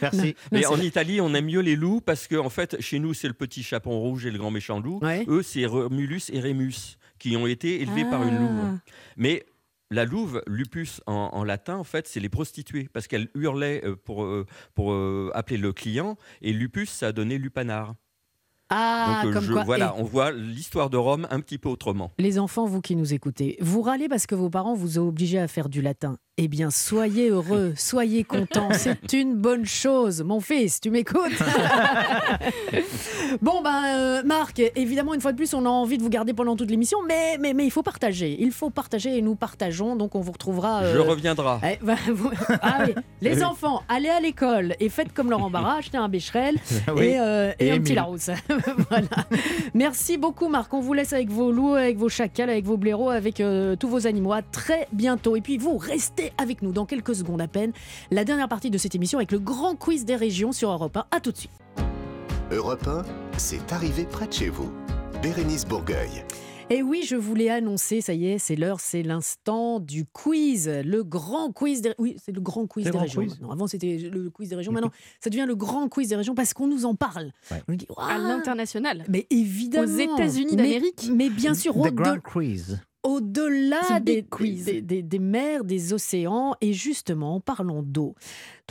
[0.00, 0.36] Merci.
[0.52, 0.86] Mais en vrai.
[0.86, 3.62] Italie, on aime mieux les loups parce que, en fait, chez nous, c'est le petit
[3.62, 5.00] chapon rouge et le grand méchant loup.
[5.02, 5.24] Ouais.
[5.28, 8.78] Eux, c'est Romulus et Rémus qui ont été élevés par une louve.
[9.16, 9.44] Mais
[9.90, 13.96] la louve, lupus en, en latin, en fait, c'est les prostituées parce qu'elle hurlait euh,
[13.96, 17.94] pour, euh, pour euh, appeler le client et lupus, ça a donné lupanar.
[18.70, 19.64] Ah, Donc, euh, comme je- quoi.
[19.64, 22.12] voilà, Et on voit l'histoire de Rome un petit peu autrement.
[22.18, 25.38] les enfants, vous qui nous écoutez, vous râlez parce que vos parents vous ont obligé
[25.38, 26.16] à faire du latin.
[26.36, 28.70] Eh bien, soyez heureux, soyez contents.
[28.72, 30.22] C'est une bonne chose.
[30.22, 31.32] Mon fils, tu m'écoutes
[33.42, 36.32] Bon, ben, euh, Marc, évidemment, une fois de plus, on a envie de vous garder
[36.32, 38.36] pendant toute l'émission, mais, mais, mais il faut partager.
[38.40, 39.96] Il faut partager et nous partageons.
[39.96, 40.82] Donc, on vous retrouvera.
[40.82, 41.58] euh, Je reviendrai.
[41.74, 42.30] Eh, bah, vous-
[42.62, 46.56] Ah oui, les enfants, allez à l'école et faites comme Laurent Barra, achetez un bécherel
[46.96, 47.06] Oui.
[47.06, 47.94] et, euh, et Et un petit.
[47.94, 48.30] Larousse.
[48.88, 49.06] voilà.
[49.74, 53.10] Merci beaucoup Marc, on vous laisse avec vos loups, avec vos chacals, avec vos blaireaux,
[53.10, 54.32] avec euh, tous vos animaux.
[54.32, 55.36] À très bientôt.
[55.36, 57.72] Et puis vous, restez avec nous dans quelques secondes à peine.
[58.10, 61.04] La dernière partie de cette émission avec le grand quiz des régions sur Europe 1.
[61.10, 61.50] À tout de suite.
[62.52, 63.02] Europe 1,
[63.38, 64.70] c'est arrivé près de chez vous.
[65.22, 66.24] Bérénice Bourgueil.
[66.72, 70.68] Et oui, je vous l'ai annoncé, ça y est, c'est l'heure, c'est l'instant du quiz,
[70.84, 73.22] le grand quiz des Oui, c'est le grand quiz des régions.
[73.22, 73.40] quiz.
[73.50, 74.70] Avant, c'était le quiz des régions.
[74.70, 77.32] Maintenant, ça devient le grand quiz des régions parce qu'on nous en parle.
[77.50, 77.60] Ouais.
[77.68, 79.04] On nous dit, À l'international.
[79.08, 79.92] mais évidemment.
[79.92, 81.10] Aux États-Unis Mais- d'Amérique.
[81.12, 82.78] Mais, bien sûr, The Grand Quiz.
[83.02, 84.64] Au-delà des, big quiz.
[84.66, 86.54] des, des- des mers, des océans.
[86.60, 88.14] Et justement, parlons d'eau.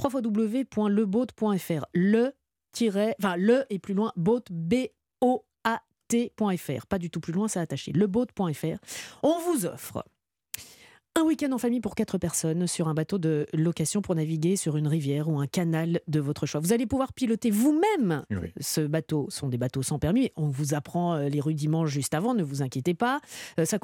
[0.01, 1.85] www.leboat.fr.
[1.93, 2.31] Le
[2.71, 5.65] tiret, enfin, le et plus loin, boat, B-O-A-T.fr.
[6.87, 7.91] Pas du tout plus loin, c'est attaché.
[7.91, 8.77] Leboat.fr.
[9.23, 10.03] On vous offre
[11.19, 14.77] un week-end en famille pour quatre personnes sur un bateau de location pour naviguer sur
[14.77, 16.61] une rivière ou un canal de votre choix.
[16.61, 18.53] Vous allez pouvoir piloter vous-même Oui.
[18.61, 19.27] ce bateau.
[19.29, 20.31] Ce sont des bateaux sans permis.
[20.37, 23.19] On vous apprend euh, les rudiments juste avant, ne vous inquiétez pas.
[23.59, 23.79] Euh, Ça,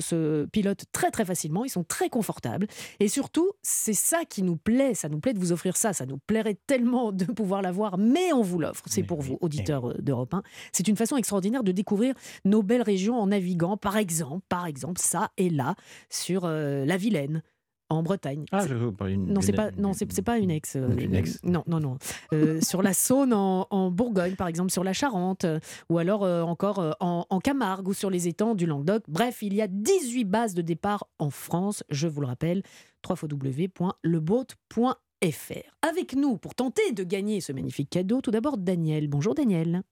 [0.00, 2.66] se, pilote très très facilement, ils sont très confortables.
[2.98, 6.04] Et surtout, c'est ça qui nous plaît, ça nous plaît de vous offrir ça, ça
[6.04, 8.82] nous plairait tellement de pouvoir l'avoir, mais on vous l'offre.
[8.86, 10.42] C'est pour oui, vous, eh auditeurs euh, d'Europe 1.
[10.72, 12.14] C'est une façon extraordinaire de découvrir
[12.44, 15.76] nos belles régions en naviguant, par exemple, par exemple, ça et là,
[16.10, 17.42] sur euh, la Vilaine.
[17.88, 18.46] En Bretagne.
[18.52, 19.26] Ah, C'est- je pas une.
[19.34, 20.76] non, c'est une- pas, non, c'est c'est pas une ex.
[20.76, 21.38] euh, Une ex.
[21.44, 21.98] Non, non, non.
[22.32, 25.58] Euh, sur la Saône, en, en Bourgogne, par exemple, sur la Charente, euh,
[25.90, 29.02] ou alors euh, encore euh, en, en Camargue ou sur les étangs du Languedoc.
[29.08, 32.62] Bref, il y a 18 bases de départ en France, je vous le rappelle,
[33.06, 35.70] www.leboat.fr.
[35.82, 39.08] Avec nous, pour tenter de gagner ce magnifique cadeau, tout d'abord Daniel.
[39.08, 39.82] Bonjour Daniel.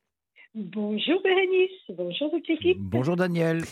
[0.55, 2.79] Bonjour Bérénice, bonjour toute l'équipe.
[2.81, 3.63] Bonjour Daniel.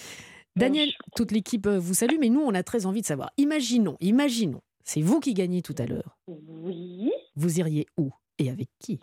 [0.58, 3.30] Daniel, toute l'équipe euh, vous salue, mais nous, on a très envie de savoir.
[3.36, 6.16] Imaginons, imaginons, c'est vous qui gagnez tout à l'heure.
[6.26, 9.00] Oui, Vous iriez où et avec qui?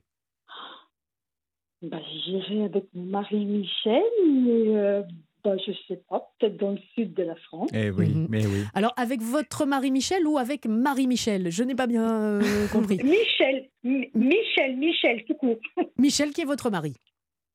[1.82, 5.04] Bah, j'irai avec mon mari Michel, mais euh,
[5.44, 7.70] bah, je sais pas, peut-être dans le sud de la France.
[7.74, 8.28] Eh oui, Mhm.
[8.30, 8.64] mais oui.
[8.74, 12.08] Alors, avec votre mari Michel ou avec Marie-Michel Je n'ai pas bien
[12.42, 12.42] euh,
[12.72, 12.98] compris.
[13.04, 15.58] Michel, M- Michel, Michel, tout court.
[15.98, 16.96] Michel qui est votre mari?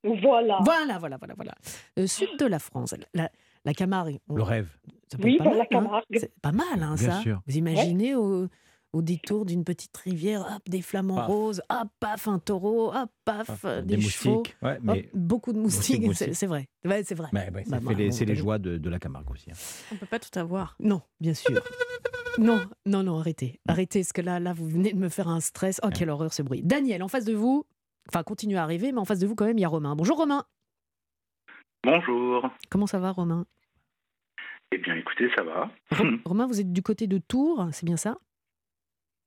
[0.05, 0.59] Voilà.
[0.63, 1.55] Voilà, voilà, voilà, voilà.
[1.99, 3.31] Euh, sud de la France, la,
[3.65, 4.19] la Camargue.
[4.29, 4.69] on- Le rêve.
[5.11, 5.67] ça peut Oui, être pas dans mal, la hein.
[5.71, 6.05] Camargue.
[6.19, 7.21] C'est pas mal, hein, Bien ça.
[7.21, 7.43] sûr.
[7.47, 8.49] Vous imaginez au,
[8.93, 11.27] au détour d'une petite rivière, hop, des flamants Paf.
[11.27, 14.37] roses, hop, paf, un taureau, hop, paf, euh, des, des chevaux.
[14.39, 14.57] moustiques.
[14.63, 15.09] Ouais, hop, mais.
[15.15, 16.69] beaucoup de moustiques, Moustiques, c'est vrai.
[16.85, 17.29] Ouais, c'est vrai.
[17.33, 19.51] mais Bah, bah, les- bon, c'est les joies de, de la Camargue aussi.
[19.51, 19.55] hein.
[19.93, 20.75] On peut pas tout avoir.
[20.81, 21.61] Non, bien sûr.
[22.39, 23.61] Non, non, non, arrêtez.
[23.69, 25.81] Arrêtez, parce que là, là, vous venez de me faire un stress.
[25.85, 26.63] Oh, quelle horreur ce bruit.
[26.63, 27.65] Daniel, en face de vous,
[28.09, 29.95] enfin, continue à arriver, mais en face de vous, quand même, il y a Romain.
[29.97, 30.45] Bonjour Romain.
[31.85, 32.51] Bonjour.
[32.71, 33.47] Comment ça va, Romain?
[34.73, 35.71] Eh bien, écoutez, ça va.
[35.91, 38.19] Ro- Romain, vous êtes du côté de Tours, c'est bien ça?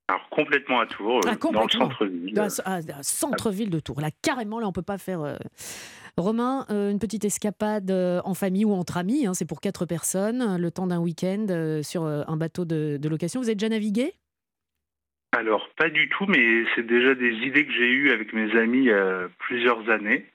[0.08, 2.34] Alors, complètement à Tours, Ah, euh, dans le centre-ville.
[2.66, 4.01] Ah, Centre-ville de Tours.
[4.01, 5.22] Là, carrément, là, on peut pas faire.
[5.22, 5.38] euh,
[6.16, 9.86] Romain, euh, une petite escapade euh, en famille ou entre amis, hein, c'est pour quatre
[9.88, 11.47] personnes, le temps d'un week-end
[11.82, 13.41] sur un bateau de, de location.
[13.41, 14.14] Vous êtes déjà navigué?
[15.36, 18.78] Alors, pas du tout, mais c'est déjà des idées que j'ai eues avec mes amis
[18.80, 20.30] il y a plusieurs années.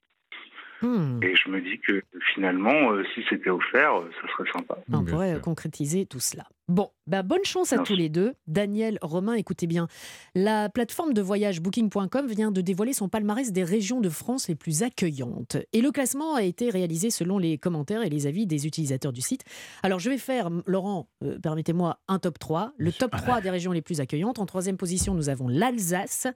[0.83, 1.21] Hmm.
[1.23, 2.03] Et je me dis que
[2.35, 4.79] finalement, euh, si c'était offert, euh, ça serait sympa.
[4.93, 5.41] On Bien pourrait sûr.
[5.43, 6.45] concrétiser tout cela.
[6.69, 8.35] Bon, bah bonne chance à tous les deux.
[8.47, 9.89] Daniel, Romain, écoutez bien.
[10.35, 14.55] La plateforme de voyage Booking.com vient de dévoiler son palmarès des régions de France les
[14.55, 15.57] plus accueillantes.
[15.73, 19.23] Et le classement a été réalisé selon les commentaires et les avis des utilisateurs du
[19.23, 19.45] site.
[19.83, 22.75] Alors je vais faire, Laurent, euh, permettez-moi, un top 3.
[22.77, 24.39] Le top 3 des régions les plus accueillantes.
[24.39, 26.27] En troisième position, nous avons l'Alsace.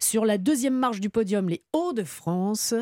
[0.00, 2.74] Sur la deuxième marche du podium, les Hauts-de-France.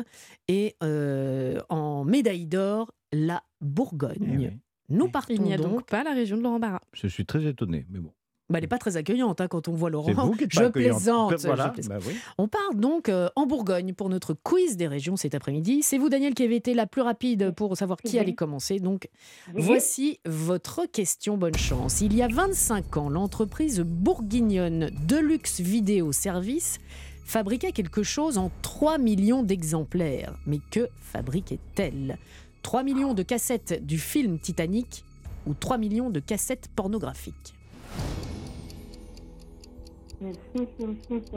[0.47, 4.57] Et euh, en médaille d'or, la Bourgogne.
[4.93, 6.81] Nous partons Il n'y a donc, donc pas la région de Laurent Barra.
[6.93, 8.11] Je suis très étonné, mais bon.
[8.49, 10.07] bah, elle n'est pas très accueillante hein, quand on voit Laurent.
[10.07, 11.33] C'est vous qui êtes je plaisante.
[11.45, 11.97] Voilà, je plaisante.
[11.99, 12.13] bah oui.
[12.37, 15.81] On part donc euh, en Bourgogne pour notre quiz des régions cet après-midi.
[15.81, 18.19] C'est vous, Daniel, qui avez été la plus rapide pour savoir qui Oui.
[18.19, 18.79] allait commencer.
[18.79, 19.09] Donc,
[19.55, 19.61] Oui.
[19.63, 21.37] voici votre question.
[21.37, 22.01] Bonne chance.
[22.01, 26.77] Il y a 25 ans, l'entreprise bourguignonne Deluxe Vidéo Service
[27.25, 30.35] fabriquait quelque chose en 3 millions d'exemplaires.
[30.45, 32.17] Mais que fabriquait-elle?
[32.63, 35.05] 3 millions de cassettes du film Titanic
[35.45, 37.53] ou 3 millions de cassettes pornographiques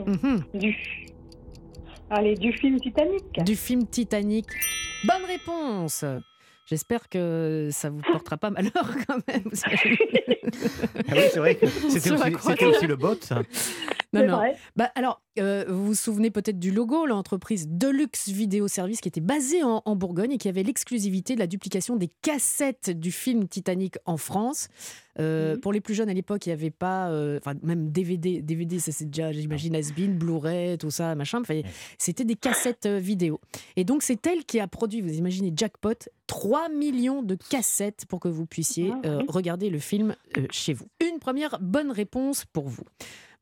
[0.05, 0.43] Mhm.
[0.53, 0.75] Du...
[2.09, 3.43] Allez, du film Titanic.
[3.43, 4.45] Du film Titanic.
[5.05, 6.05] Bonne réponse
[6.65, 8.73] J'espère que ça vous portera pas malheur
[9.07, 9.43] quand même.
[9.53, 12.11] Ah oui, c'est vrai que c'était
[12.65, 13.41] aussi, le bot, ça.
[14.13, 14.37] Non, non.
[14.37, 14.55] vrai.
[14.75, 19.21] Bah, alors, euh, vous vous souvenez peut-être du logo, l'entreprise Deluxe Vidéo Service qui était
[19.21, 23.47] basée en, en Bourgogne et qui avait l'exclusivité de la duplication des cassettes du film
[23.47, 24.69] Titanic en France.
[25.19, 28.41] Euh, Pour les plus jeunes à l'époque, il n'y avait pas, euh, enfin même DVD,
[28.41, 31.41] DVD, ça c'est déjà, j'imagine, Asbin, Blu-ray, tout ça, machin.
[31.41, 31.61] Enfin,
[31.97, 33.41] C'était des cassettes vidéo.
[33.75, 38.19] Et donc c'est elle qui a produit, vous imaginez, Jackpot, 3 millions de cassettes pour
[38.19, 40.15] que vous puissiez Ah, euh, regarder le film
[40.51, 40.85] chez vous.
[41.01, 42.83] Une première bonne réponse pour vous.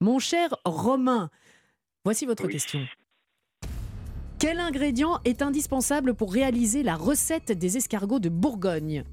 [0.01, 1.29] Mon cher Romain,
[2.03, 2.81] voici votre question.
[4.39, 9.03] Quel ingrédient est indispensable pour réaliser la recette des escargots de Bourgogne?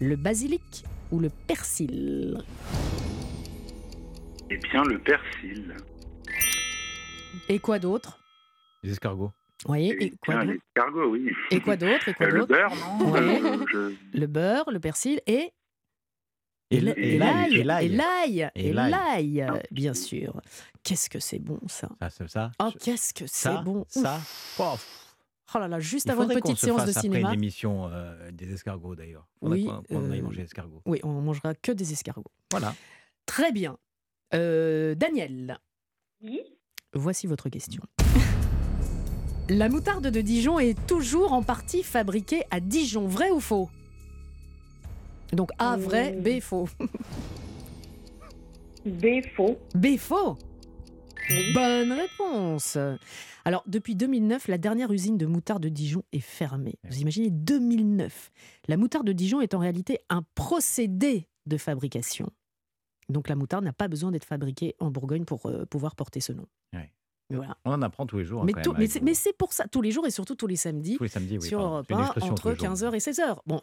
[0.00, 2.42] Le basilic ou le persil?
[4.50, 5.76] Eh bien, le persil.
[7.48, 8.18] Et quoi d'autre?
[8.82, 9.30] Les escargots.
[9.68, 10.58] Oui, Eh et quoi bien, d'autre?
[10.74, 11.30] l'escargot, oui.
[11.52, 12.08] Et quoi d'autre?
[12.08, 12.52] Et quoi Euh, le d'autre?
[12.54, 13.12] beurre, non?
[13.12, 13.20] Oui.
[13.20, 13.66] Euh,
[14.12, 15.52] je- Le beurre, le persil et
[16.80, 17.62] L'ail.
[18.54, 20.40] l'ail, euh, bien sûr.
[20.82, 22.50] Qu'est-ce que c'est bon ça Ça, c'est ça.
[22.60, 24.20] Oh, qu'est-ce que c'est bon ça.
[25.54, 27.28] Oh là là, juste avant une petite se séance de après cinéma.
[27.28, 29.26] une émission euh, des escargots d'ailleurs.
[29.42, 30.80] Oui, qu'on qu'on aille euh, manger des escargots.
[30.86, 32.30] Oui, on mangera que des escargots.
[32.50, 32.74] Voilà.
[33.26, 33.76] Très bien.
[34.34, 35.58] Euh, Daniel,
[36.22, 36.40] Oui.
[36.94, 37.82] voici votre question.
[39.50, 43.68] La moutarde de Dijon est toujours en partie fabriquée à Dijon, vrai ou faux?
[45.32, 46.68] Donc A vrai, B faux.
[48.84, 49.58] B faux.
[49.74, 50.36] B faux
[51.54, 52.76] Bonne réponse.
[53.44, 56.74] Alors, depuis 2009, la dernière usine de moutarde de Dijon est fermée.
[56.84, 58.30] Vous imaginez 2009.
[58.68, 62.30] La moutarde de Dijon est en réalité un procédé de fabrication.
[63.08, 66.32] Donc, la moutarde n'a pas besoin d'être fabriquée en Bourgogne pour euh, pouvoir porter ce
[66.32, 66.46] nom.
[66.72, 66.92] Ouais.
[67.32, 67.56] Mais voilà.
[67.64, 68.42] On en apprend tous les jours.
[68.42, 69.04] hein, Mais, quand tout- même, mais avec c'est- vous.
[69.04, 71.38] mais c'est pour ça, tous les jours et surtout tous les samedis, Tous les samedis,
[71.38, 71.48] oui.
[71.48, 71.72] sur pardon.
[71.74, 72.64] Europe C'est une 1, expression entre tous les jours.
[72.68, 73.40] 15h et 16h.
[73.46, 73.60] Bon,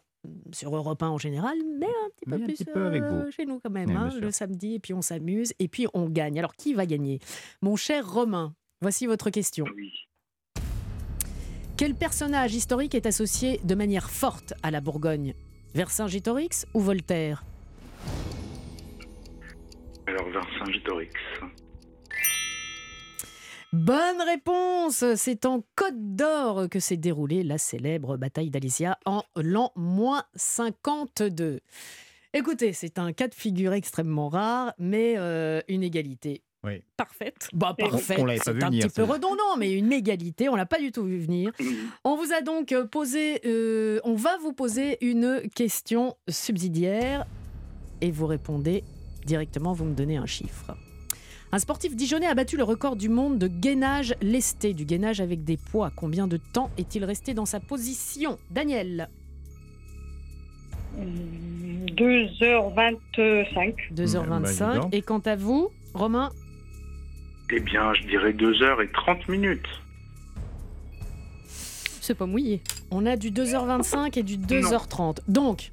[0.52, 3.02] sur Europe 1 en général, mais un petit peu Mais un plus petit peu avec
[3.04, 3.32] euh, vous.
[3.32, 6.10] chez nous quand même, Oui, hein, le samedi, et puis on s'amuse, et puis on
[6.10, 6.38] gagne.
[6.40, 7.20] Alors, qui va gagner?
[7.62, 9.66] Mon cher Romain, voici votre question.
[9.76, 9.92] Oui.
[11.78, 15.34] Quel personnage historique est associé de manière forte à la Bourgogne?
[15.74, 17.46] Vercingétorix ou Voltaire?
[20.08, 21.12] Alors, Vercingétorix.
[23.72, 29.72] Bonne réponse C'est en Côte d'Or que s'est déroulée la célèbre bataille d'Alésia en l'an
[29.76, 31.60] moins 52.
[32.34, 36.82] Écoutez, c'est un cas de figure extrêmement rare, mais euh, une égalité Oui.
[36.98, 37.48] parfaite.
[37.54, 40.80] Bah, parfaite, On c'est un venir, petit peu redondant, mais une égalité, on l'a pas
[40.80, 41.52] du tout vu venir.
[42.04, 47.26] On vous a donc euh, posé, euh, on va vous poser une question subsidiaire
[48.02, 48.84] et vous répondez
[49.26, 50.76] directement, vous me donnez un chiffre.
[51.52, 55.44] Un sportif dijonnais a battu le record du monde de gainage lesté, du gainage avec
[55.44, 55.92] des poids.
[55.96, 58.38] Combien de temps est-il resté dans sa position?
[58.52, 59.10] Daniel
[61.00, 63.94] 2h25.
[63.94, 64.42] 2h25.
[64.42, 64.94] bah, dis donc.
[64.94, 66.30] et quant à vous, Romain?
[67.52, 69.66] Eh bien, je dirais 2h30 minutes.
[71.48, 72.62] C'est pas mouillé.
[72.92, 75.20] On a du 2h25 et du 2h30.
[75.28, 75.72] Donc,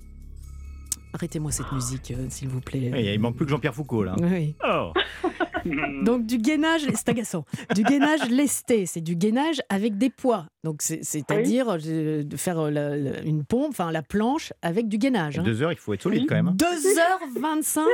[1.13, 2.91] arrêtez-moi cette musique, euh, s'il vous plaît.
[2.93, 4.17] Oui, il manque plus que Jean-Pierre Foucault là.
[4.21, 4.55] Oui.
[4.67, 4.93] Oh.
[6.05, 7.45] Donc du gainage, c'est agaçant.
[7.75, 10.47] Du gainage lesté, c'est du gainage avec des poids.
[10.65, 14.89] Donc c'est- c'est-à-dire euh, de faire euh, la- la- une pompe, enfin la planche avec
[14.89, 15.39] du gainage.
[15.39, 15.43] hein.
[15.43, 16.49] Deux heures, il faut être solide quand même.
[16.49, 16.57] hein.
[16.57, 17.91] 2h25 Faut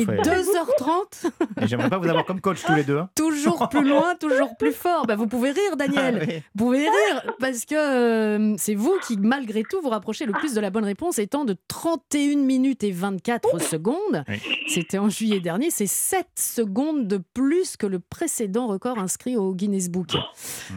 [0.00, 0.22] Et faire.
[0.22, 1.30] 2h30
[1.62, 2.98] Et j'aimerais pas vous avoir comme coach tous les deux.
[2.98, 3.08] hein.
[3.14, 5.06] Toujours plus loin, toujours plus fort.
[5.06, 6.18] Bah, vous pouvez rire, Daniel.
[6.20, 6.42] Ah oui.
[6.54, 10.54] Vous pouvez rire parce que euh, c'est vous qui, malgré tout, vous rapprochez le plus
[10.54, 14.24] de la bonne réponse, étant de 31 minutes et 24 secondes.
[14.28, 14.36] Oui.
[14.68, 15.70] C'était en juillet dernier.
[15.70, 20.12] C'est 7 secondes de plus que le précédent record inscrit au Guinness Book.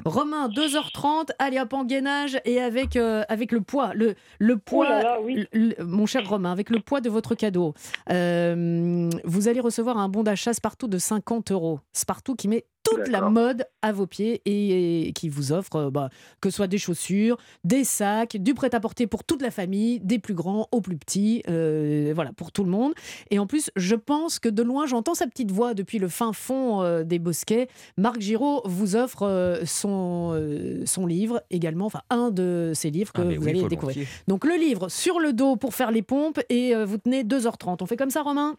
[0.05, 1.29] Romain, 2h30.
[1.39, 3.91] Allez, hop, en gainage et avec, euh, avec le poids.
[3.93, 5.45] Le, le poids, Oh là là, oui.
[5.53, 7.73] le- le- mon cher Romain, avec le poids de votre cadeau.
[8.11, 11.79] Euh, vous allez recevoir un bon d'achat Spartoo de 50 euros.
[11.93, 15.89] Spartoo qui met toute la mode à vos pieds et, et qui vous offre euh,
[15.89, 20.19] bah, que ce soit des chaussures, des sacs, du prêt-à-porter pour toute la famille, des
[20.19, 22.93] plus grands aux plus petits, euh, voilà, pour tout le monde.
[23.31, 26.31] Et en plus, je pense que de loin, j'entends sa petite voix depuis le fin
[26.31, 27.69] fond euh, des bosquets.
[27.97, 33.13] Marc Giraud vous offre euh, son, euh, son livre également, enfin un de ses livres
[33.13, 34.05] que Ah, vous oui, allez découvrir.
[34.27, 37.77] Donc le livre sur le dos pour faire les pompes et euh, vous tenez 2h30.
[37.81, 38.57] On fait comme ça, Romain?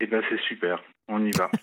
[0.00, 1.50] Eh ben c'est super, on y va.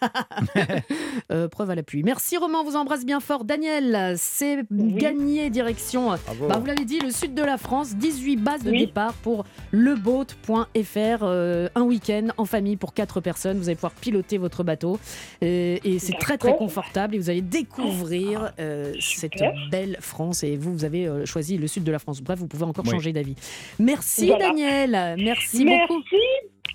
[1.31, 2.03] Euh, preuve à l'appui.
[2.03, 3.45] Merci Romain, on vous embrasse bien fort.
[3.45, 6.07] Daniel, c'est gagné direction.
[6.25, 6.47] Bravo.
[6.47, 8.79] Bah, vous l'avez dit, le sud de la France, 18 bases de Oui.
[8.79, 11.23] départ pour leboat.fr.
[11.23, 13.57] euh, un week-end en famille pour 4 personnes.
[13.59, 14.99] Vous allez pouvoir piloter votre bateau.
[15.43, 17.15] Euh, et c'est très très confortable.
[17.15, 20.43] Et vous allez découvrir euh, cette belle France.
[20.43, 22.21] Et vous, vous avez euh, choisi le sud de la France.
[22.21, 22.91] Bref, vous pouvez encore Oui.
[22.91, 23.35] changer d'avis.
[23.79, 24.47] Merci Voilà.
[24.49, 24.91] Daniel.
[25.17, 25.87] Merci, Merci.
[25.87, 26.03] beaucoup.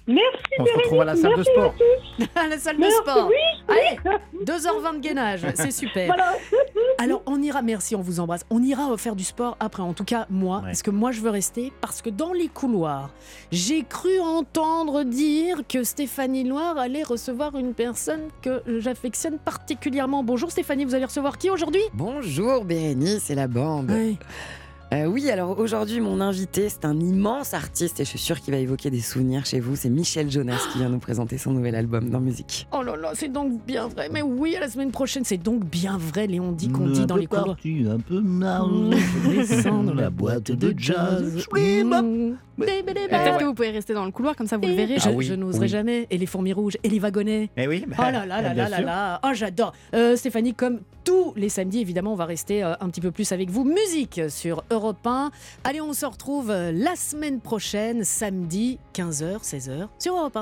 [0.07, 0.39] Merci.
[0.61, 1.75] On se retrouve à la salle de sport.
[2.37, 3.29] à la salle de sport.
[3.29, 3.35] oui.
[3.69, 5.47] Allez, 2h20 de gainage.
[5.57, 6.07] C'est super.
[6.07, 6.35] Voilà.
[6.99, 8.43] Alors, on ira, merci, on vous embrasse.
[8.49, 10.67] On ira faire du sport après, en tout cas, moi, Ouais.
[10.67, 13.11] parce que moi, je veux rester, parce que dans les couloirs,
[13.51, 20.23] j'ai cru entendre dire que Stéphanie Loire allait recevoir une personne que j'affectionne particulièrement.
[20.23, 21.83] Bonjour Stéphanie, vous allez recevoir qui aujourd'hui?
[21.95, 23.91] Bonjour Bérénice et la bande.
[23.91, 24.17] Oui.
[24.93, 28.55] Euh, oui, alors aujourd'hui, mon invité, c'est un immense artiste et je suis sûre qu'il
[28.55, 29.75] va évoquer des souvenirs chez vous.
[29.75, 32.69] C'est Michel Jonas qui vient nous présenter son nouvel album dans musique.
[32.73, 34.09] Oh là là, c'est donc bien vrai.
[34.13, 37.17] Mais oui, à la semaine prochaine, c'est donc bien vrai, Léon dit qu'on dit dans
[37.17, 37.57] les couloirs.
[37.67, 38.91] un peu Mmh,
[39.29, 41.47] descends dans la boîte de jazz?
[41.53, 42.35] Mmh.
[42.57, 44.99] Peut-être que vous pouvez rester dans le couloir, comme ça vous le verrez.
[44.99, 45.69] Je, Ah oui, je n'oserais oui.
[45.69, 46.07] jamais.
[46.11, 47.51] Et les fourmis rouges, et les wagonnets.
[47.57, 49.21] Eh oui, Oh là là là bien là là là.
[49.25, 49.73] Oh, j'adore.
[49.95, 53.31] Euh, Stéphanie, comme tous les samedis, évidemment, on va rester euh, un petit peu plus
[53.33, 53.65] avec vous.
[53.65, 55.31] Musique sur Europe 1.
[55.65, 60.35] Allez, on se retrouve euh, la semaine prochaine, samedi, 15h, 16h, sur Europe 1.